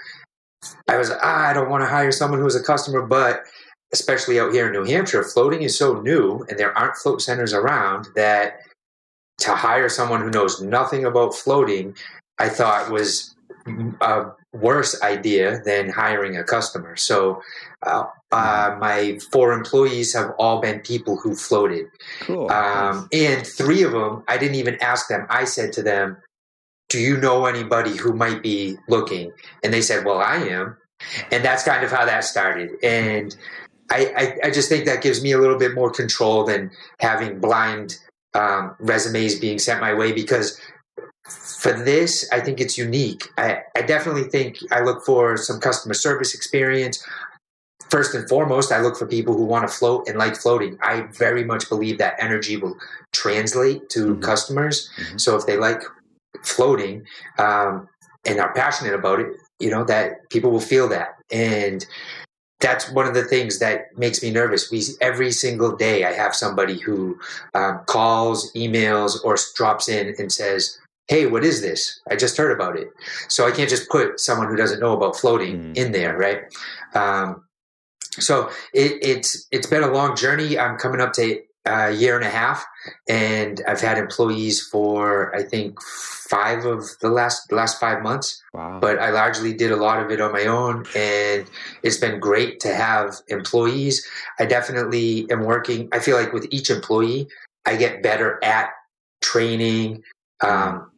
[0.87, 3.43] I was, ah, I don't want to hire someone who's a customer, but
[3.91, 7.53] especially out here in New Hampshire, floating is so new and there aren't float centers
[7.53, 8.59] around that
[9.39, 11.95] to hire someone who knows nothing about floating,
[12.37, 13.35] I thought was
[14.01, 16.95] a worse idea than hiring a customer.
[16.95, 17.41] So
[17.85, 21.87] uh, uh, my four employees have all been people who floated.
[22.21, 22.51] Cool.
[22.51, 25.25] Um, and three of them, I didn't even ask them.
[25.29, 26.17] I said to them,
[26.89, 29.31] Do you know anybody who might be looking?
[29.63, 30.77] And they said, Well, I am.
[31.31, 32.71] And that's kind of how that started.
[32.83, 33.35] And
[33.89, 37.39] I, I, I just think that gives me a little bit more control than having
[37.39, 37.97] blind
[38.33, 40.59] um, resumes being sent my way because
[41.27, 43.27] for this, I think it's unique.
[43.37, 47.03] I, I definitely think I look for some customer service experience
[47.89, 50.77] first and foremost, I look for people who want to float and like floating.
[50.81, 52.77] I very much believe that energy will
[53.13, 54.21] translate to mm-hmm.
[54.21, 54.89] customers.
[54.97, 55.17] Mm-hmm.
[55.17, 55.81] So if they like
[56.43, 57.05] floating
[57.37, 57.87] um,
[58.25, 59.27] and are passionate about it,
[59.59, 61.85] you know that people will feel that, and
[62.59, 64.69] that's one of the things that makes me nervous.
[64.69, 67.19] We every single day I have somebody who
[67.53, 71.99] um, calls, emails, or drops in and says, hey, what is this?
[72.09, 72.89] I just heard about it.
[73.27, 75.77] So I can't just put someone who doesn't know about floating mm.
[75.77, 76.41] in there, right?
[76.93, 77.43] Um,
[78.11, 80.57] so it, it's it's been a long journey.
[80.57, 82.65] I'm coming up to a year and a half,
[83.07, 88.41] and I've had employees for I think five of the last last five months.
[88.53, 88.79] Wow.
[88.81, 91.45] But I largely did a lot of it on my own, and
[91.83, 94.05] it's been great to have employees.
[94.39, 95.89] I definitely am working.
[95.91, 97.27] I feel like with each employee,
[97.65, 98.69] I get better at
[99.21, 100.03] training,
[100.41, 100.89] um,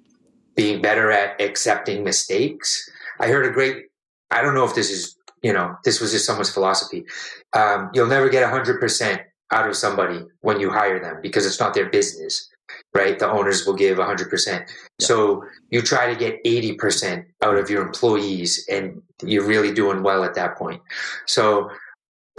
[0.55, 2.89] being better at accepting mistakes.
[3.19, 3.85] I heard a great.
[4.29, 7.05] I don't know if this is you know this was just someone's philosophy.
[7.53, 11.59] Um, you'll never get hundred percent out of somebody when you hire them because it's
[11.59, 12.49] not their business,
[12.93, 13.19] right?
[13.19, 14.47] The owners will give 100%.
[14.47, 14.65] Yeah.
[14.99, 20.23] So you try to get 80% out of your employees and you're really doing well
[20.23, 20.81] at that point.
[21.27, 21.69] So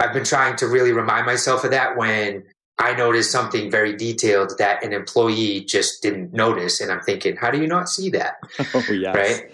[0.01, 2.43] I've been trying to really remind myself of that when
[2.79, 6.81] I notice something very detailed that an employee just didn't notice.
[6.81, 8.35] And I'm thinking, how do you not see that?
[8.73, 9.15] Oh, yes.
[9.15, 9.51] Right?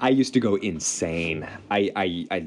[0.00, 1.46] I used to go insane.
[1.70, 2.46] I, I, I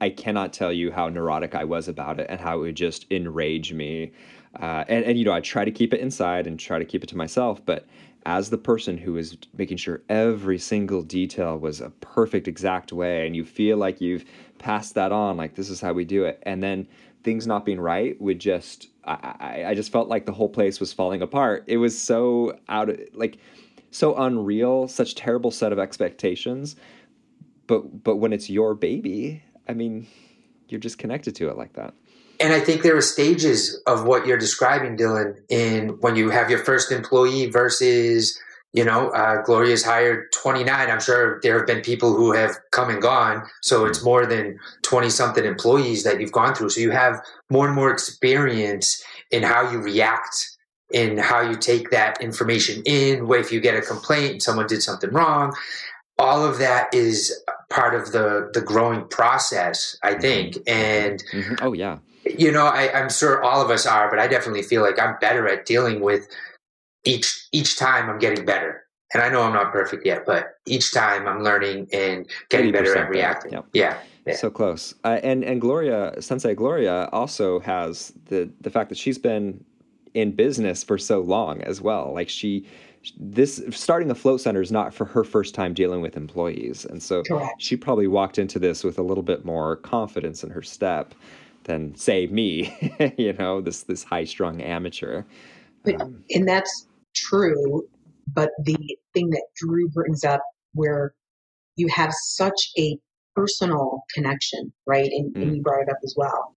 [0.00, 3.06] I cannot tell you how neurotic I was about it and how it would just
[3.10, 4.12] enrage me.
[4.60, 7.04] Uh, and, and, you know, I try to keep it inside and try to keep
[7.04, 7.64] it to myself.
[7.64, 7.86] But
[8.26, 13.26] as the person who is making sure every single detail was a perfect, exact way,
[13.26, 14.24] and you feel like you've
[14.58, 16.86] passed that on, like this is how we do it, and then
[17.22, 20.80] things not being right would just, I, I, I just felt like the whole place
[20.80, 21.64] was falling apart.
[21.66, 23.38] It was so out of, like,
[23.90, 26.76] so unreal, such terrible set of expectations.
[27.66, 30.08] But, but when it's your baby, I mean,
[30.68, 31.94] you're just connected to it like that.
[32.40, 36.50] And I think there are stages of what you're describing, Dylan, in when you have
[36.50, 38.36] your first employee versus,
[38.72, 40.90] you know, uh, Gloria's hired 29.
[40.90, 43.46] I'm sure there have been people who have come and gone.
[43.62, 46.70] So it's more than 20 something employees that you've gone through.
[46.70, 50.56] So you have more and more experience in how you react
[50.90, 55.10] in how you take that information in, if you get a complaint, someone did something
[55.10, 55.54] wrong,
[56.20, 60.20] all of that is part of the the growing process i mm-hmm.
[60.20, 61.54] think and mm-hmm.
[61.62, 64.82] oh yeah you know I, i'm sure all of us are but i definitely feel
[64.82, 66.28] like i'm better at dealing with
[67.04, 68.82] each each time i'm getting better
[69.14, 72.96] and i know i'm not perfect yet but each time i'm learning and getting better
[72.96, 73.66] at reacting yep.
[73.72, 74.36] yeah yeah.
[74.36, 79.16] So close, uh, and and Gloria Sensei Gloria also has the the fact that she's
[79.16, 79.64] been
[80.14, 82.12] in business for so long as well.
[82.12, 82.66] Like she
[83.18, 87.02] this starting a float center is not for her first time dealing with employees and
[87.02, 87.54] so Correct.
[87.58, 91.14] she probably walked into this with a little bit more confidence in her step
[91.64, 92.74] than say me
[93.16, 95.22] you know this this high strung amateur
[95.84, 97.88] but, um, and that's true
[98.32, 98.76] but the
[99.14, 100.42] thing that drew brings up
[100.74, 101.14] where
[101.76, 102.98] you have such a
[103.34, 105.42] personal connection right and, mm.
[105.42, 106.54] and you brought it up as well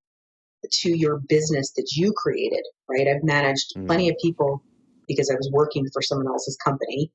[0.70, 3.86] to your business that you created right i've managed mm.
[3.86, 4.62] plenty of people
[5.08, 7.10] because I was working for someone else's company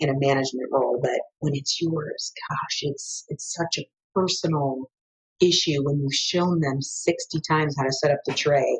[0.00, 0.98] in a management role.
[1.00, 4.90] But when it's yours, gosh, it's it's such a personal
[5.40, 8.78] issue when you've shown them 60 times how to set up the tray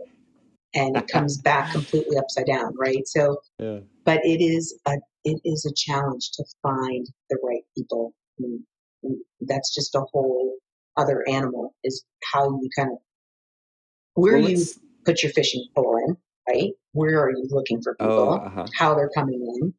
[0.74, 3.06] and it comes back completely upside down, right?
[3.06, 3.80] So, yeah.
[4.04, 8.14] but it is a it is a challenge to find the right people.
[8.38, 8.60] And,
[9.02, 10.54] and that's just a whole
[10.96, 12.98] other animal is how you kind of
[14.14, 14.64] where well, you
[15.04, 16.16] put your fishing pole in
[16.48, 16.72] right?
[16.92, 18.14] Where are you looking for people?
[18.14, 18.66] Oh, uh-huh.
[18.78, 19.74] How they're coming in.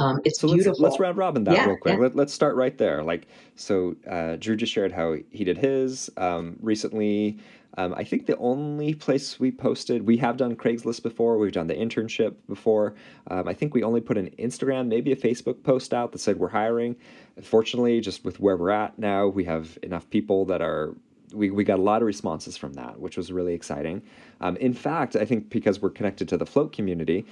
[0.00, 0.72] Um, it's so beautiful.
[0.72, 1.94] Let's, let's round robin that yeah, real quick.
[1.94, 2.08] Yeah.
[2.12, 3.02] Let, us start right there.
[3.02, 7.38] Like, so uh, Drew just shared how he did his um, recently.
[7.76, 11.38] Um, I think the only place we posted, we have done Craigslist before.
[11.38, 12.94] We've done the internship before.
[13.28, 16.38] Um, I think we only put an Instagram, maybe a Facebook post out that said
[16.38, 16.96] we're hiring.
[17.42, 20.94] Fortunately, just with where we're at now, we have enough people that are
[21.34, 24.02] we, we got a lot of responses from that, which was really exciting.
[24.40, 27.26] Um, in fact, I think because we're connected to the float community,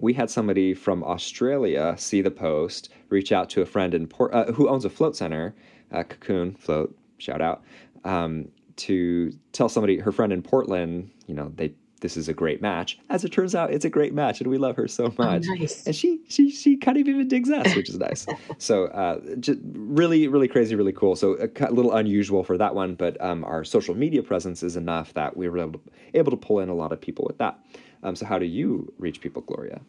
[0.00, 4.32] we had somebody from Australia see the post, reach out to a friend in Port,
[4.32, 5.54] uh, who owns a float center,
[5.92, 7.62] uh, Cocoon Float, shout out,
[8.04, 12.62] um, to tell somebody, her friend in Portland, you know, they this is a great
[12.62, 12.98] match.
[13.08, 15.44] As it turns out, it's a great match, and we love her so oh, much.
[15.48, 15.86] Oh, nice.
[15.86, 18.26] And she she she kind of even digs us, which is nice.
[18.58, 21.16] so uh, just really really crazy, really cool.
[21.16, 24.76] So a, a little unusual for that one, but um, our social media presence is
[24.76, 27.38] enough that we were able to, able to pull in a lot of people with
[27.38, 27.58] that.
[28.02, 29.80] Um, so how do you reach people, Gloria?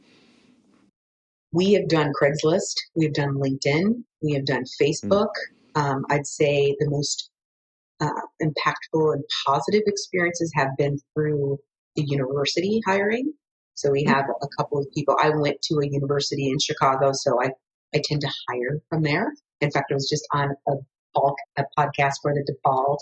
[1.51, 2.75] We have done Craigslist.
[2.95, 4.03] We have done LinkedIn.
[4.21, 5.31] We have done Facebook.
[5.75, 5.81] Mm.
[5.81, 7.29] Um, I'd say the most
[7.99, 8.09] uh,
[8.41, 11.59] impactful and positive experiences have been through
[11.95, 13.33] the university hiring.
[13.75, 15.15] So we have a couple of people.
[15.21, 17.51] I went to a university in Chicago, so I,
[17.95, 19.33] I tend to hire from there.
[19.61, 20.73] In fact, I was just on a,
[21.15, 22.97] bulk a podcast for the DePaul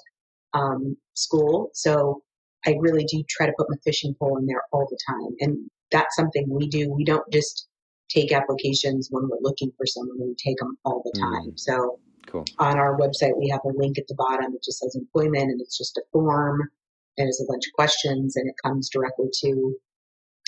[0.54, 1.72] um, school.
[1.74, 2.22] So
[2.66, 5.36] I really do try to put my fishing pole in there all the time.
[5.40, 6.92] And that's something we do.
[6.92, 7.68] We don't just
[8.10, 11.52] take applications when we're looking for someone, we take them all the time.
[11.52, 11.60] Mm.
[11.60, 12.46] So cool.
[12.60, 15.62] on our website, we have a link at the bottom that just says employment and
[15.62, 16.70] it's just a form
[17.18, 19.76] and it's a bunch of questions and it comes directly to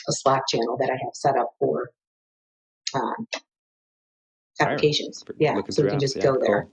[0.07, 1.89] a Slack channel that I have set up for
[2.93, 3.27] um,
[4.59, 5.23] applications.
[5.37, 6.41] Yeah, Looking so we through can just yeah, go cool.
[6.41, 6.67] there.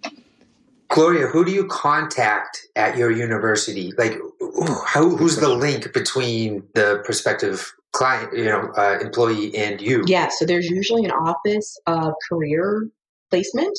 [0.88, 3.92] Gloria, who do you contact at your university?
[3.98, 4.18] Like,
[4.87, 10.04] how, who's the link between the prospective client, you know, uh, employee and you?
[10.06, 12.88] Yeah, so there's usually an office of career
[13.30, 13.76] placement.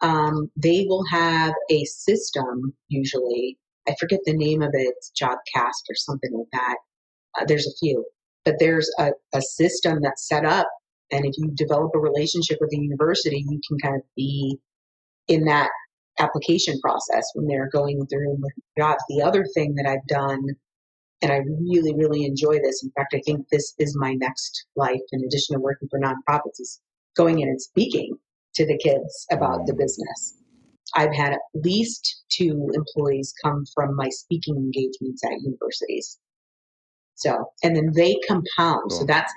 [0.00, 3.58] Um, they will have a system usually.
[3.88, 6.76] I forget the name of it, it's Jobcast or something like that.
[7.38, 8.04] Uh, there's a few,
[8.44, 10.68] but there's a, a system that's set up,
[11.10, 14.58] and if you develop a relationship with the university, you can kind of be
[15.28, 15.70] in that
[16.18, 18.38] application process when they're going through
[18.76, 19.02] jobs.
[19.08, 20.42] The other thing that I've done,
[21.22, 22.82] and I really, really enjoy this.
[22.82, 26.60] In fact, I think this is my next life, in addition to working for nonprofits,
[26.60, 26.80] is
[27.16, 28.16] going in and speaking
[28.54, 30.37] to the kids about the business.
[30.94, 36.18] I've had at least two employees come from my speaking engagements at universities.
[37.14, 38.92] So, and then they compound.
[38.92, 39.32] So that's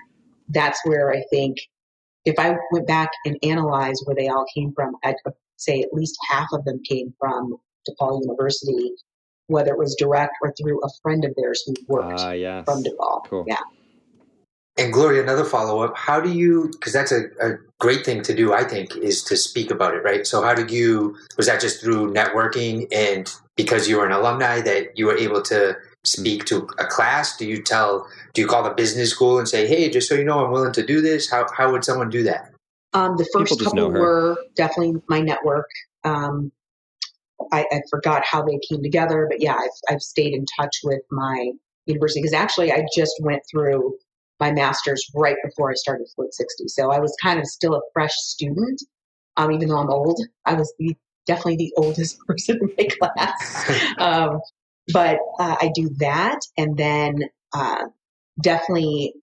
[0.50, 1.58] that's where I think
[2.26, 5.16] if I went back and analyzed where they all came from, I'd
[5.58, 7.56] say at least half of them came from
[7.90, 8.92] DePaul University,
[9.48, 12.66] whether it was direct or through a friend of theirs who worked Ah, yes.
[12.66, 13.26] from DePaul.
[13.28, 13.46] Cool.
[13.48, 13.58] Yeah.
[14.82, 15.96] And Gloria, another follow up.
[15.96, 19.38] How do you, because that's a, a great thing to do, I think, is to
[19.38, 20.26] speak about it, right?
[20.26, 24.60] So, how did you, was that just through networking and because you were an alumni
[24.62, 27.38] that you were able to speak to a class?
[27.38, 30.24] Do you tell, do you call the business school and say, hey, just so you
[30.24, 31.30] know, I'm willing to do this?
[31.30, 32.52] How, how would someone do that?
[32.94, 35.70] Um, the first People couple were definitely my network.
[36.04, 36.52] Um,
[37.52, 41.02] I, I forgot how they came together, but yeah, I've, I've stayed in touch with
[41.12, 41.52] my
[41.86, 43.96] university because actually I just went through
[44.42, 46.66] my master's right before I started Float 60.
[46.70, 48.84] So I was kind of still a fresh student,
[49.38, 50.20] um, even though I'm old.
[50.46, 50.96] I was the,
[51.28, 53.94] definitely the oldest person in my class.
[54.00, 54.42] um,
[54.94, 57.20] but uh, I do that, and then
[57.54, 57.84] uh,
[58.42, 59.14] definitely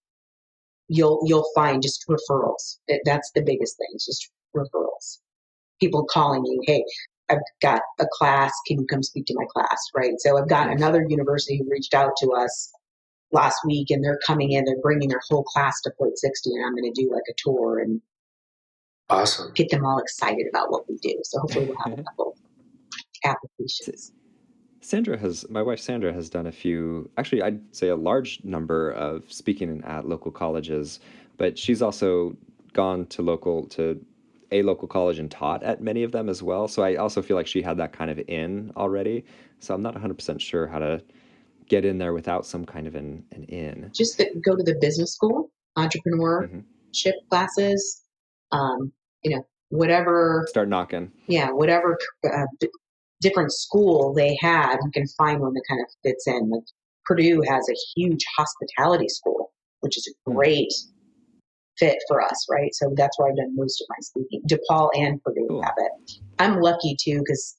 [0.88, 2.78] you'll you'll find just referrals.
[2.88, 5.18] That- That's the biggest thing, just referrals.
[5.80, 6.84] People calling you, hey,
[7.30, 8.52] I've got a class.
[8.66, 9.78] Can you come speak to my class?
[9.96, 10.14] Right.
[10.18, 12.72] So I've got another university who reached out to us
[13.32, 14.64] last week, and they're coming in.
[14.64, 17.78] They're bringing their whole class to 60, and I'm going to do like a tour
[17.80, 18.00] and
[19.10, 19.52] Awesome.
[19.54, 21.18] get them all excited about what we do.
[21.22, 22.36] So hopefully we'll have a couple
[23.24, 24.12] applications.
[24.80, 28.90] Sandra has, my wife Sandra has done a few, actually, I'd say a large number
[28.92, 31.00] of speaking at local colleges,
[31.36, 32.36] but she's also
[32.72, 34.02] gone to local, to
[34.52, 36.68] a local college and taught at many of them as well.
[36.68, 39.24] So I also feel like she had that kind of in already.
[39.60, 41.02] So I'm not 100% sure how to
[41.68, 43.90] get in there without some kind of an, an in.
[43.94, 46.48] Just go to the business school, entrepreneurship
[46.94, 47.28] Mhm.
[47.30, 48.02] classes,
[48.52, 51.12] um, you know, whatever Start knocking.
[51.26, 52.68] yeah, whatever uh, d-
[53.20, 56.50] different school they have, you can find one that kind of fits in.
[56.50, 56.62] Like
[57.04, 60.36] Purdue has a huge hospitality school, which is a Hmm.
[60.36, 60.72] great
[61.78, 62.74] fit for us, right?
[62.74, 64.42] So that's where I've done most of my speaking.
[64.48, 65.62] DePaul and Purdue Cool.
[65.62, 66.12] have it.
[66.38, 67.56] I'm lucky too because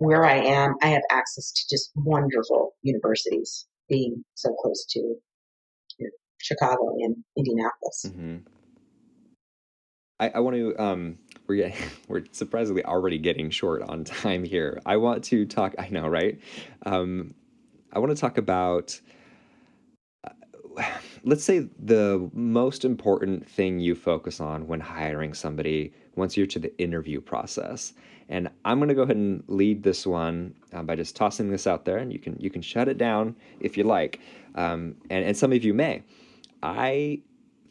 [0.00, 5.16] where I am, I have access to just wonderful universities, being so close to you
[6.00, 6.08] know,
[6.38, 8.06] Chicago and Indianapolis.
[8.12, 8.36] hmm
[10.18, 10.78] I, I want to.
[10.82, 11.76] Um, we're getting,
[12.08, 14.80] we're surprisingly already getting short on time here.
[14.86, 15.74] I want to talk.
[15.78, 16.40] I know, right?
[16.86, 17.34] Um,
[17.92, 19.00] I want to talk about.
[20.24, 20.30] uh,
[21.24, 26.58] Let's say the most important thing you focus on when hiring somebody once you're to
[26.58, 27.92] the interview process.
[28.30, 31.66] And I'm going to go ahead and lead this one uh, by just tossing this
[31.66, 34.20] out there, and you can you can shut it down if you like,
[34.54, 36.02] um, and and some of you may.
[36.62, 37.20] I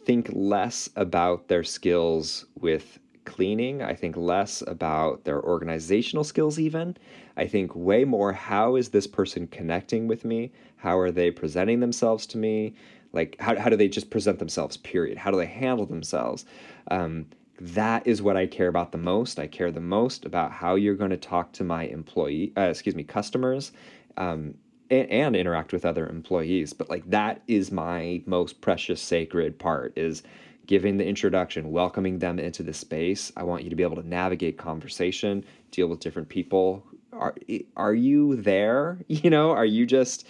[0.05, 3.81] think less about their skills with cleaning.
[3.81, 6.97] I think less about their organizational skills, even.
[7.37, 10.51] I think way more how is this person connecting with me?
[10.77, 12.73] How are they presenting themselves to me?
[13.13, 15.17] Like, how, how do they just present themselves, period?
[15.17, 16.45] How do they handle themselves?
[16.91, 17.27] Um,
[17.59, 19.39] that is what I care about the most.
[19.39, 22.95] I care the most about how you're going to talk to my employee, uh, excuse
[22.95, 23.71] me, customers,
[24.17, 24.55] um,
[24.89, 26.73] and, and interact with other employees.
[26.73, 30.23] But like that is my most precious, sacred part is
[30.67, 33.31] giving the introduction, welcoming them into the space.
[33.35, 36.85] I want you to be able to navigate conversation, deal with different people.
[37.11, 37.35] Are
[37.75, 38.99] are you there?
[39.07, 40.27] You know, are you just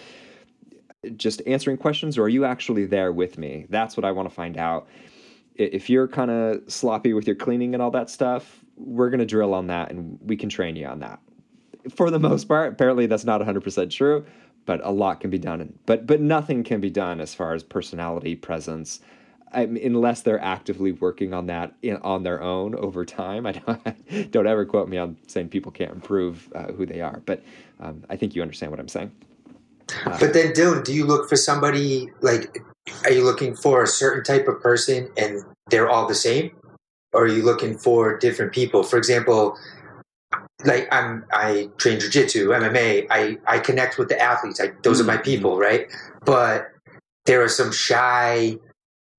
[1.16, 3.66] just answering questions or are you actually there with me?
[3.70, 4.88] That's what I want to find out.
[5.60, 9.26] If you're kind of sloppy with your cleaning and all that stuff, we're going to
[9.26, 11.20] drill on that and we can train you on that.
[11.96, 14.26] For the most part, apparently that's not 100% true,
[14.66, 15.74] but a lot can be done.
[15.86, 19.00] But but nothing can be done as far as personality, presence,
[19.52, 23.46] unless they're actively working on that in, on their own over time.
[23.48, 27.22] I don't, don't ever quote me on saying people can't improve uh, who they are,
[27.26, 27.44] but
[27.80, 29.12] um, I think you understand what I'm saying.
[30.06, 32.62] Uh, But then, Dylan, do you look for somebody like?
[33.04, 36.52] Are you looking for a certain type of person and they're all the same,
[37.14, 38.84] or are you looking for different people?
[38.84, 39.58] For example,
[40.66, 43.08] like I'm, I train jujitsu, MMA.
[43.10, 44.60] I I connect with the athletes.
[44.60, 45.24] I, those are my mm-hmm.
[45.24, 45.88] people, right?
[46.26, 46.72] But
[47.26, 48.58] there are some shy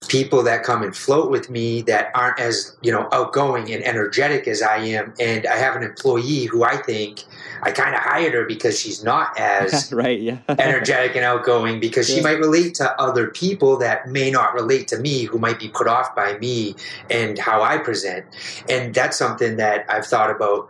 [0.09, 4.49] people that come and float with me that aren't as you know outgoing and energetic
[4.49, 5.15] as I am.
[5.19, 7.25] And I have an employee who I think
[7.63, 10.39] I kind of hired her because she's not as right, yeah.
[10.49, 14.99] energetic and outgoing because she might relate to other people that may not relate to
[14.99, 16.75] me who might be put off by me
[17.11, 18.27] and how I present.
[18.69, 20.69] And that's something that I've thought about,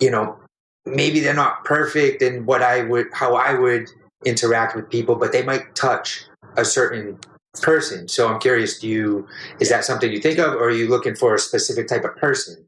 [0.00, 0.38] you know,
[0.86, 3.88] maybe they're not perfect in what I would how I would
[4.24, 6.24] interact with people, but they might touch
[6.56, 7.18] a certain
[7.60, 8.08] person.
[8.08, 9.26] So I'm curious, do you
[9.58, 12.16] is that something you think of or are you looking for a specific type of
[12.16, 12.66] person?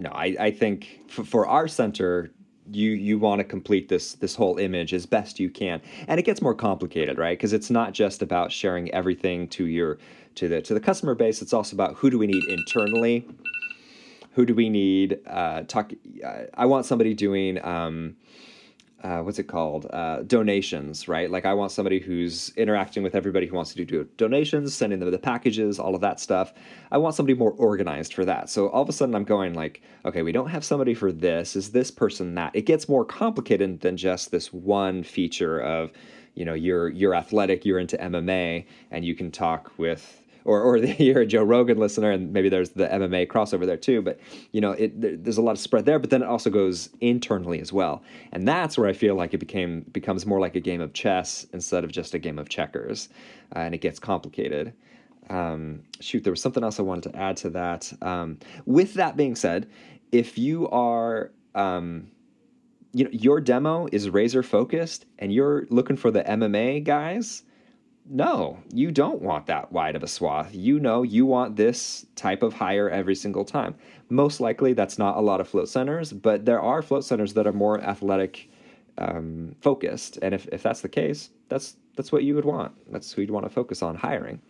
[0.00, 2.30] No, I, I think f- for our center,
[2.70, 6.24] you you want to complete this this whole image as best you can, and it
[6.24, 7.36] gets more complicated, right?
[7.36, 9.98] Because it's not just about sharing everything to your
[10.36, 11.42] to the to the customer base.
[11.42, 13.26] It's also about who do we need internally,
[14.32, 15.92] who do we need uh, talk.
[16.24, 17.64] Uh, I want somebody doing.
[17.64, 18.16] Um,
[19.02, 19.86] uh, what's it called?
[19.92, 21.30] Uh, donations, right?
[21.30, 25.10] Like I want somebody who's interacting with everybody who wants to do donations, sending them
[25.10, 26.52] the packages, all of that stuff.
[26.90, 28.48] I want somebody more organized for that.
[28.48, 31.56] So all of a sudden I'm going like, okay, we don't have somebody for this.
[31.56, 32.54] Is this person that?
[32.54, 35.90] It gets more complicated than just this one feature of,
[36.34, 40.76] you know, you're you're athletic, you're into MMA, and you can talk with or or
[40.98, 44.02] you're a Joe Rogan listener, and maybe there's the MMA crossover there too.
[44.02, 44.20] But
[44.52, 45.98] you know, it there, there's a lot of spread there.
[45.98, 49.38] But then it also goes internally as well, and that's where I feel like it
[49.38, 53.08] became becomes more like a game of chess instead of just a game of checkers,
[53.54, 54.72] uh, and it gets complicated.
[55.30, 57.92] Um, shoot, there was something else I wanted to add to that.
[58.02, 59.68] Um, with that being said,
[60.10, 62.10] if you are um,
[62.92, 67.42] you know your demo is razor focused and you're looking for the MMA guys,
[68.08, 70.54] no, you don't want that wide of a swath.
[70.54, 73.74] You know you want this type of hire every single time.
[74.08, 77.46] Most likely that's not a lot of float centers, but there are float centers that
[77.46, 78.50] are more athletic
[78.98, 80.18] um, focused.
[80.20, 82.72] And if, if that's the case, that's that's what you would want.
[82.90, 84.40] That's who you'd want to focus on hiring.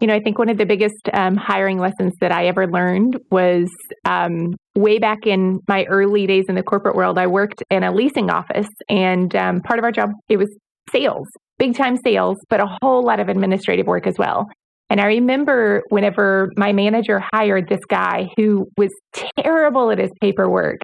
[0.00, 3.18] You know, I think one of the biggest um, hiring lessons that I ever learned
[3.30, 3.68] was
[4.06, 7.18] um, way back in my early days in the corporate world.
[7.18, 10.48] I worked in a leasing office, and um, part of our job it was
[10.90, 11.26] sales,
[11.60, 14.48] big time sales, but a whole lot of administrative work as well.
[14.88, 18.90] And I remember whenever my manager hired this guy who was
[19.38, 20.78] terrible at his paperwork.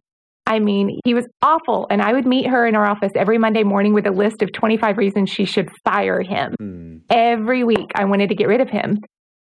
[0.46, 1.88] I mean, he was awful.
[1.90, 4.52] And I would meet her in our office every Monday morning with a list of
[4.52, 6.96] 25 reasons she should fire him Hmm.
[7.10, 8.98] every week I wanted to get rid of him.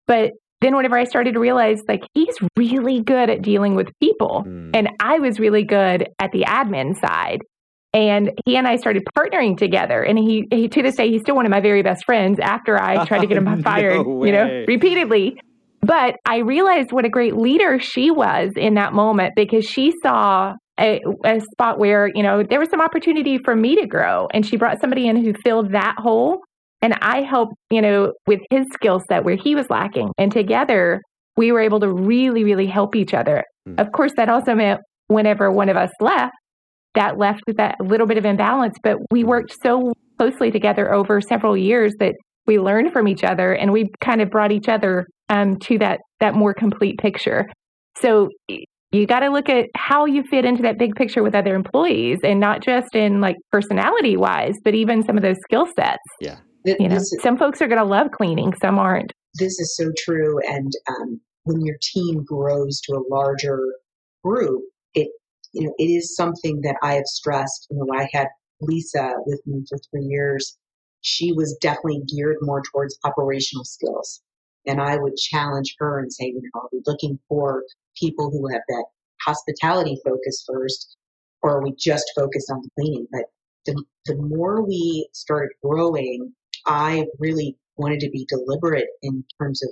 [0.06, 4.44] But then whenever I started to realize like he's really good at dealing with people
[4.44, 4.72] Hmm.
[4.74, 7.40] and I was really good at the admin side.
[7.94, 10.02] And he and I started partnering together.
[10.02, 12.82] And he, he to this day, he's still one of my very best friends after
[12.82, 15.36] I tried to get him fired, you know, repeatedly.
[15.82, 20.54] But I realized what a great leader she was in that moment because she saw
[20.80, 24.28] a, a spot where, you know, there was some opportunity for me to grow.
[24.34, 26.40] And she brought somebody in who filled that hole.
[26.82, 30.12] And I helped, you know, with his skill set where he was lacking.
[30.18, 31.02] And together
[31.38, 33.44] we were able to really, really help each other.
[33.66, 33.76] Hmm.
[33.78, 36.34] Of course, that also meant whenever one of us left,
[36.96, 38.76] that left with that little bit of imbalance.
[38.84, 42.16] But we worked so closely together over several years that
[42.48, 46.00] we learned from each other and we kind of brought each other um, to that
[46.20, 47.46] that more complete picture.
[47.98, 48.30] So
[48.92, 52.20] you got to look at how you fit into that big picture with other employees,
[52.24, 56.04] and not just in like personality wise, but even some of those skill sets.
[56.66, 59.14] Th- You know, this, some folks are going to love cleaning, some aren't.
[59.40, 60.40] this is so true.
[60.46, 63.60] And um, when your team grows to a larger
[64.24, 64.62] group,
[64.94, 65.08] it
[65.54, 67.68] you know it is something that I have stressed.
[67.70, 68.28] You know, I had
[68.62, 70.58] Lisa with me for three years.
[71.02, 74.22] She was definitely geared more towards operational skills,
[74.68, 77.64] and I would challenge her and say, you know, are we looking for
[78.00, 78.86] people who have that
[79.26, 80.98] hospitality focus first,
[81.42, 83.08] or are we just focused on cleaning?
[83.12, 83.26] But
[83.66, 86.34] the, the more we started growing,
[86.66, 89.70] I really wanted to be deliberate in terms of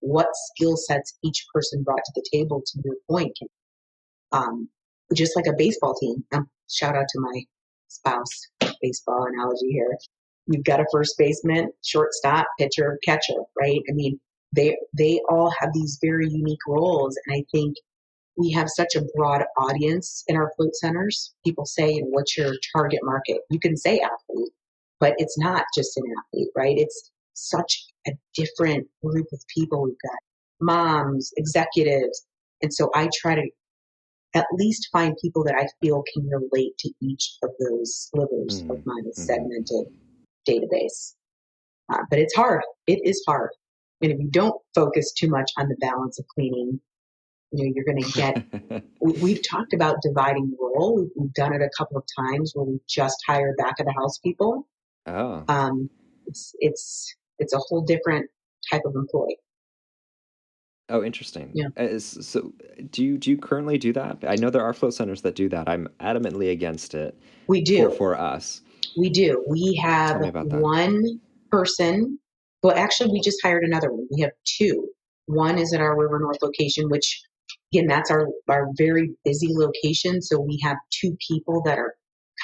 [0.00, 2.62] what skill sets each person brought to the table.
[2.64, 3.36] To your point,
[4.32, 4.68] um,
[5.14, 6.24] just like a baseball team.
[6.32, 7.42] Um, shout out to my
[7.88, 9.96] spouse, baseball analogy here.
[10.46, 13.80] You've got a first baseman, shortstop, pitcher, catcher, right?
[13.88, 14.20] I mean,
[14.54, 17.76] they they all have these very unique roles, and I think
[18.36, 21.34] we have such a broad audience in our float centers.
[21.44, 23.38] People say, what's your target market?
[23.50, 24.52] You can say athlete,
[25.00, 26.76] but it's not just an athlete, right?
[26.76, 29.82] It's such a different group of people.
[29.82, 30.18] We've got
[30.60, 32.26] moms, executives.
[32.62, 33.48] And so I try to
[34.34, 38.70] at least find people that I feel can relate to each of those slivers Mhm,
[38.70, 38.82] of.
[39.06, 39.26] It's mhm.
[39.26, 39.86] segmented.
[40.46, 41.14] database.
[41.88, 42.62] Uh, but it's hard.
[42.86, 43.48] It is hard.
[44.02, 46.80] And if you don't focus too much on the balance of cleaning,
[47.50, 48.84] you know, you're going to get.
[49.00, 50.96] we, have talked about dividing role.
[50.96, 53.94] We've, we've, done it a couple of times where we just hire back of the
[53.98, 54.68] house people.
[55.06, 55.44] Oh.
[55.48, 55.88] Um,
[56.26, 58.26] it's it's it's a whole different
[58.70, 59.38] type of employee.
[60.90, 61.50] Oh, interesting.
[61.54, 61.68] Yeah.
[61.76, 62.52] Uh, so,
[62.90, 64.18] do you do you currently do that?
[64.28, 65.66] I know there are float centers that do that.
[65.68, 67.18] I'm adamantly against it.
[67.46, 68.60] We do for, for us.
[68.98, 69.42] We do.
[69.48, 70.20] We have
[70.52, 71.20] one
[71.50, 72.18] person.
[72.62, 74.06] Well, actually, we just hired another one.
[74.14, 74.88] We have two.
[75.26, 77.22] One is at our River North location, which
[77.72, 80.20] again, that's our our very busy location.
[80.20, 81.94] So we have two people that are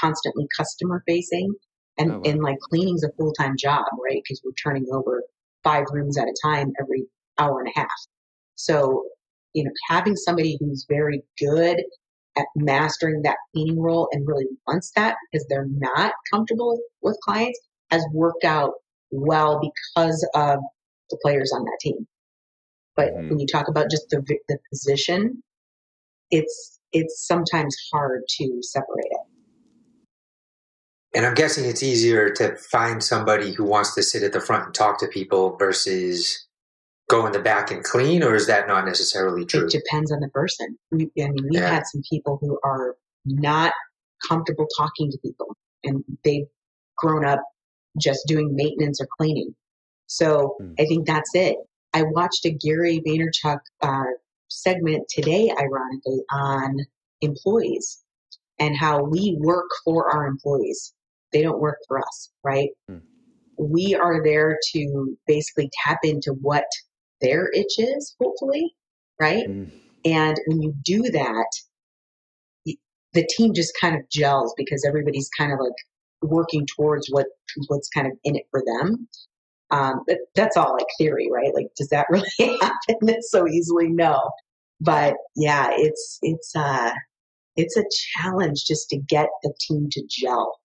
[0.00, 1.52] constantly customer facing,
[1.98, 2.22] and oh, wow.
[2.24, 4.22] and like cleaning's a full time job, right?
[4.22, 5.24] Because we're turning over
[5.62, 7.04] five rooms at a time every
[7.38, 7.88] hour and a half.
[8.64, 9.04] So,
[9.54, 11.82] you know, having somebody who's very good
[12.36, 17.58] at mastering that cleaning role and really wants that because they're not comfortable with clients
[17.90, 18.72] has worked out
[19.10, 20.58] well because of
[21.10, 22.06] the players on that team.
[22.94, 23.30] But mm-hmm.
[23.30, 25.42] when you talk about just the, the position,
[26.30, 29.20] it's it's sometimes hard to separate it.
[31.14, 34.66] And I'm guessing it's easier to find somebody who wants to sit at the front
[34.66, 36.46] and talk to people versus
[37.10, 39.66] go in the back and clean, or is that not necessarily true?
[39.66, 40.78] It depends on the person.
[40.92, 41.68] I mean, we've yeah.
[41.68, 42.96] had some people who are
[43.26, 43.72] not
[44.28, 46.46] comfortable talking to people, and they've
[46.96, 47.40] grown up
[48.00, 49.54] just doing maintenance or cleaning.
[50.06, 50.74] So mm.
[50.78, 51.56] I think that's it.
[51.92, 54.04] I watched a Gary Vaynerchuk uh,
[54.48, 56.76] segment today, ironically, on
[57.20, 58.02] employees
[58.58, 60.94] and how we work for our employees.
[61.32, 62.70] They don't work for us, right?
[62.90, 63.02] Mm.
[63.58, 66.64] We are there to basically tap into what
[67.20, 68.74] their itch is, hopefully,
[69.20, 69.46] right?
[69.48, 69.70] Mm.
[70.04, 71.46] And when you do that,
[73.12, 75.74] the team just kind of gels because everybody's kind of like
[76.22, 77.26] working towards what
[77.68, 79.08] what's kind of in it for them.
[79.70, 81.52] Um, but that's all like theory, right?
[81.54, 83.88] Like, does that really happen so easily?
[83.88, 84.30] No.
[84.80, 86.92] But yeah, it's it's uh
[87.56, 87.84] it's a
[88.18, 90.58] challenge just to get the team to gel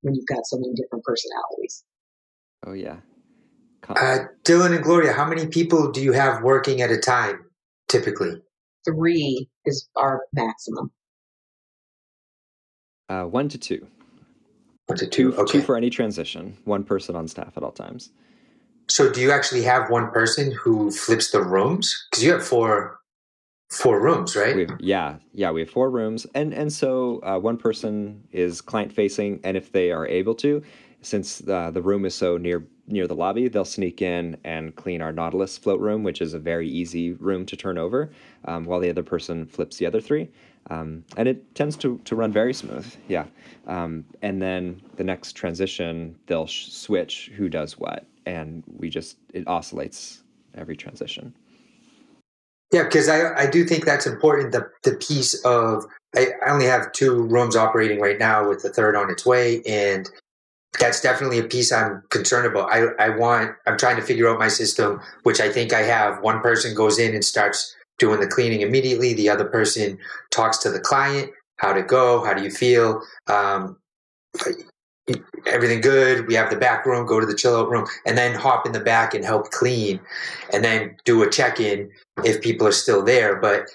[0.00, 1.84] when you've got so many different personalities.
[2.66, 2.96] Oh yeah,
[3.88, 7.44] uh, Dylan and Gloria, how many people do you have working at a time
[7.88, 8.42] typically?
[8.84, 10.90] Three is our maximum.
[13.08, 13.86] Uh, one to two.
[14.86, 15.32] One to two.
[15.32, 15.52] Two, okay.
[15.52, 16.56] two for any transition.
[16.64, 18.10] One person on staff at all times.
[18.88, 22.06] So, do you actually have one person who flips the rooms?
[22.10, 23.00] Because you have four
[23.70, 24.56] four rooms, right?
[24.68, 28.92] Have, yeah, yeah, we have four rooms, and and so uh, one person is client
[28.92, 30.62] facing, and if they are able to,
[31.02, 35.02] since uh, the room is so near near the lobby, they'll sneak in and clean
[35.02, 38.10] our Nautilus float room, which is a very easy room to turn over,
[38.44, 40.28] um, while the other person flips the other three.
[40.70, 43.26] Um, and it tends to, to run very smooth, yeah.
[43.66, 49.16] Um, and then the next transition, they'll sh- switch who does what, and we just,
[49.32, 50.22] it oscillates
[50.56, 51.34] every transition.
[52.72, 54.50] Yeah, because I, I do think that's important.
[54.50, 55.84] The, the piece of,
[56.16, 59.62] I, I only have two rooms operating right now with the third on its way,
[59.62, 60.10] and
[60.78, 62.72] that's definitely a piece I'm concerned about.
[62.72, 66.22] I, I want, I'm trying to figure out my system, which I think I have.
[66.22, 69.14] One person goes in and starts doing the cleaning immediately.
[69.14, 69.98] The other person
[70.30, 71.30] talks to the client.
[71.58, 72.24] How to go?
[72.24, 73.00] How do you feel?
[73.28, 73.78] Um,
[75.46, 76.26] everything good.
[76.26, 78.72] We have the back room, go to the chill out room, and then hop in
[78.72, 80.00] the back and help clean,
[80.52, 81.90] and then do a check in
[82.24, 83.36] if people are still there.
[83.36, 83.66] But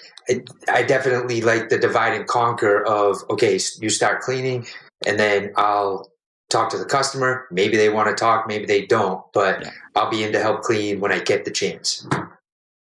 [0.69, 4.67] I definitely like the divide and conquer of okay, you start cleaning,
[5.05, 6.11] and then I'll
[6.51, 7.47] talk to the customer.
[7.51, 9.71] Maybe they want to talk, maybe they don't, but yeah.
[9.95, 12.07] I'll be in to help clean when I get the chance.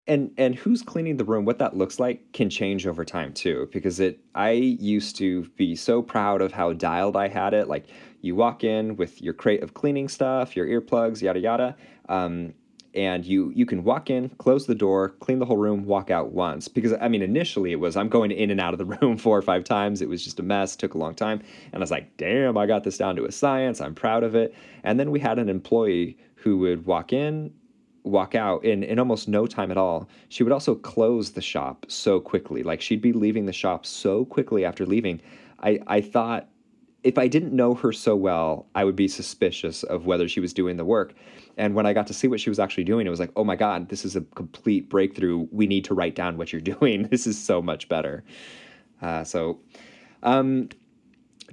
[0.08, 3.68] And and who's cleaning the room, what that looks like can change over time too.
[3.74, 7.68] Because it I used to be so proud of how dialed I had it.
[7.68, 7.88] Like
[8.22, 11.76] you walk in with your crate of cleaning stuff, your earplugs, yada yada.
[12.08, 12.54] Um,
[12.96, 16.32] and you you can walk in, close the door, clean the whole room, walk out
[16.32, 16.68] once.
[16.68, 19.38] Because I mean, initially it was I'm going in and out of the room four
[19.38, 20.02] or five times.
[20.02, 21.42] It was just a mess, took a long time,
[21.72, 23.82] and I was like, damn, I got this down to a science.
[23.82, 24.54] I'm proud of it.
[24.84, 27.54] And then we had an employee who would walk in,
[28.04, 30.10] walk out in in almost no time at all.
[30.30, 32.64] She would also close the shop so quickly.
[32.64, 35.22] Like she'd be leaving the shop so quickly after leaving.
[35.62, 36.50] I I thought
[37.06, 40.54] if I didn't know her so well, I would be suspicious of whether she was
[40.54, 41.14] doing the work.
[41.56, 43.44] And when I got to see what she was actually doing, it was like, oh
[43.44, 45.48] my God, this is a complete breakthrough.
[45.52, 47.04] We need to write down what you're doing.
[47.04, 48.24] This is so much better.
[49.04, 49.60] Uh, so,
[50.24, 50.70] um,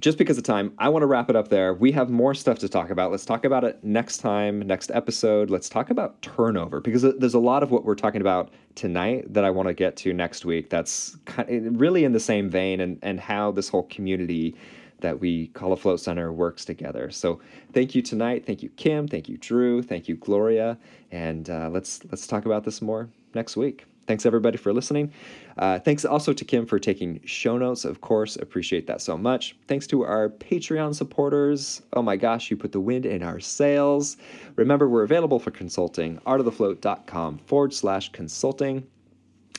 [0.01, 1.75] just because of time, I want to wrap it up there.
[1.75, 3.11] We have more stuff to talk about.
[3.11, 5.51] Let's talk about it next time, next episode.
[5.51, 9.45] Let's talk about turnover because there's a lot of what we're talking about tonight that
[9.45, 10.71] I want to get to next week.
[10.71, 14.55] That's kind of really in the same vein and, and how this whole community
[15.03, 17.11] that we call a float center works together.
[17.11, 17.39] So
[17.73, 18.45] thank you tonight.
[18.45, 19.07] Thank you, Kim.
[19.07, 19.83] Thank you, Drew.
[19.83, 20.77] Thank you, Gloria.
[21.11, 23.85] And uh, let's let's talk about this more next week.
[24.07, 25.13] Thanks everybody for listening.
[25.57, 27.85] Uh, thanks also to Kim for taking show notes.
[27.85, 29.55] Of course, appreciate that so much.
[29.67, 31.81] Thanks to our Patreon supporters.
[31.93, 34.17] Oh my gosh, you put the wind in our sails.
[34.55, 36.17] Remember, we're available for consulting.
[36.25, 38.85] Artofthefloat.com forward slash consulting.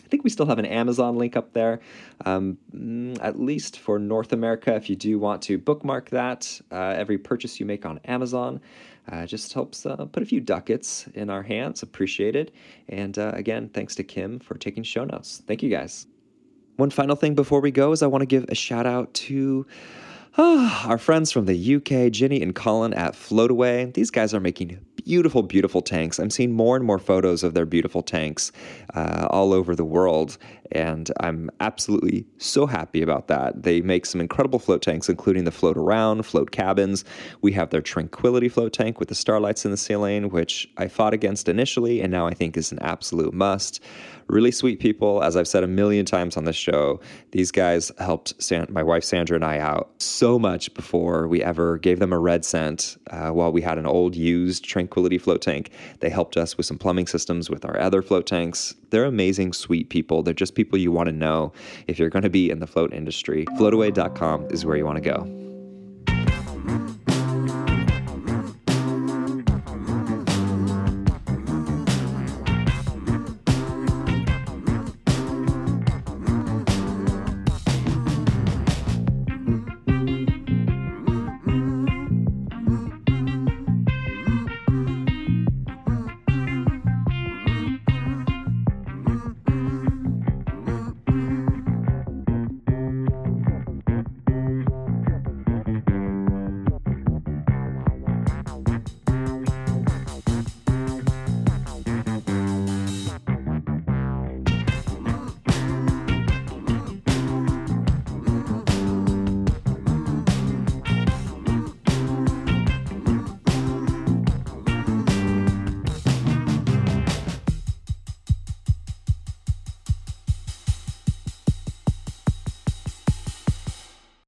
[0.05, 1.81] I think we still have an Amazon link up there,
[2.25, 4.75] um, mm, at least for North America.
[4.75, 8.61] If you do want to bookmark that, uh, every purchase you make on Amazon
[9.11, 11.83] uh, just helps uh, put a few ducats in our hands.
[11.83, 12.53] Appreciated.
[12.89, 15.43] And uh, again, thanks to Kim for taking show notes.
[15.47, 16.07] Thank you guys.
[16.77, 19.67] One final thing before we go is I want to give a shout out to
[20.39, 23.95] our friends from the UK, Ginny and Colin at Floataway.
[23.95, 26.19] These guys are making beautiful, beautiful tanks.
[26.19, 28.51] I'm seeing more and more photos of their beautiful tanks
[28.95, 30.37] uh, all over the world,
[30.73, 33.63] and I'm absolutely so happy about that.
[33.63, 37.05] They make some incredible float tanks, including the float around, float cabins.
[37.43, 41.15] We have their Tranquility float tank with the starlights in the ceiling, which I fought
[41.15, 43.81] against initially, and now I think is an absolute must
[44.29, 45.23] really sweet people.
[45.23, 47.01] As I've said a million times on this show,
[47.33, 51.79] these guys helped San- my wife Sandra and I out so much before we ever
[51.79, 52.97] gave them a red cent.
[53.11, 56.79] Uh, while we had an old used Tranquility float tank, they helped us with some
[56.79, 58.75] plumbing systems with our other float tanks.
[58.95, 60.23] They're amazing, sweet people.
[60.23, 61.53] They're just people you want to know
[61.89, 63.45] if you're going to be in the float industry.
[63.59, 65.54] Floataway.com is where you want to go.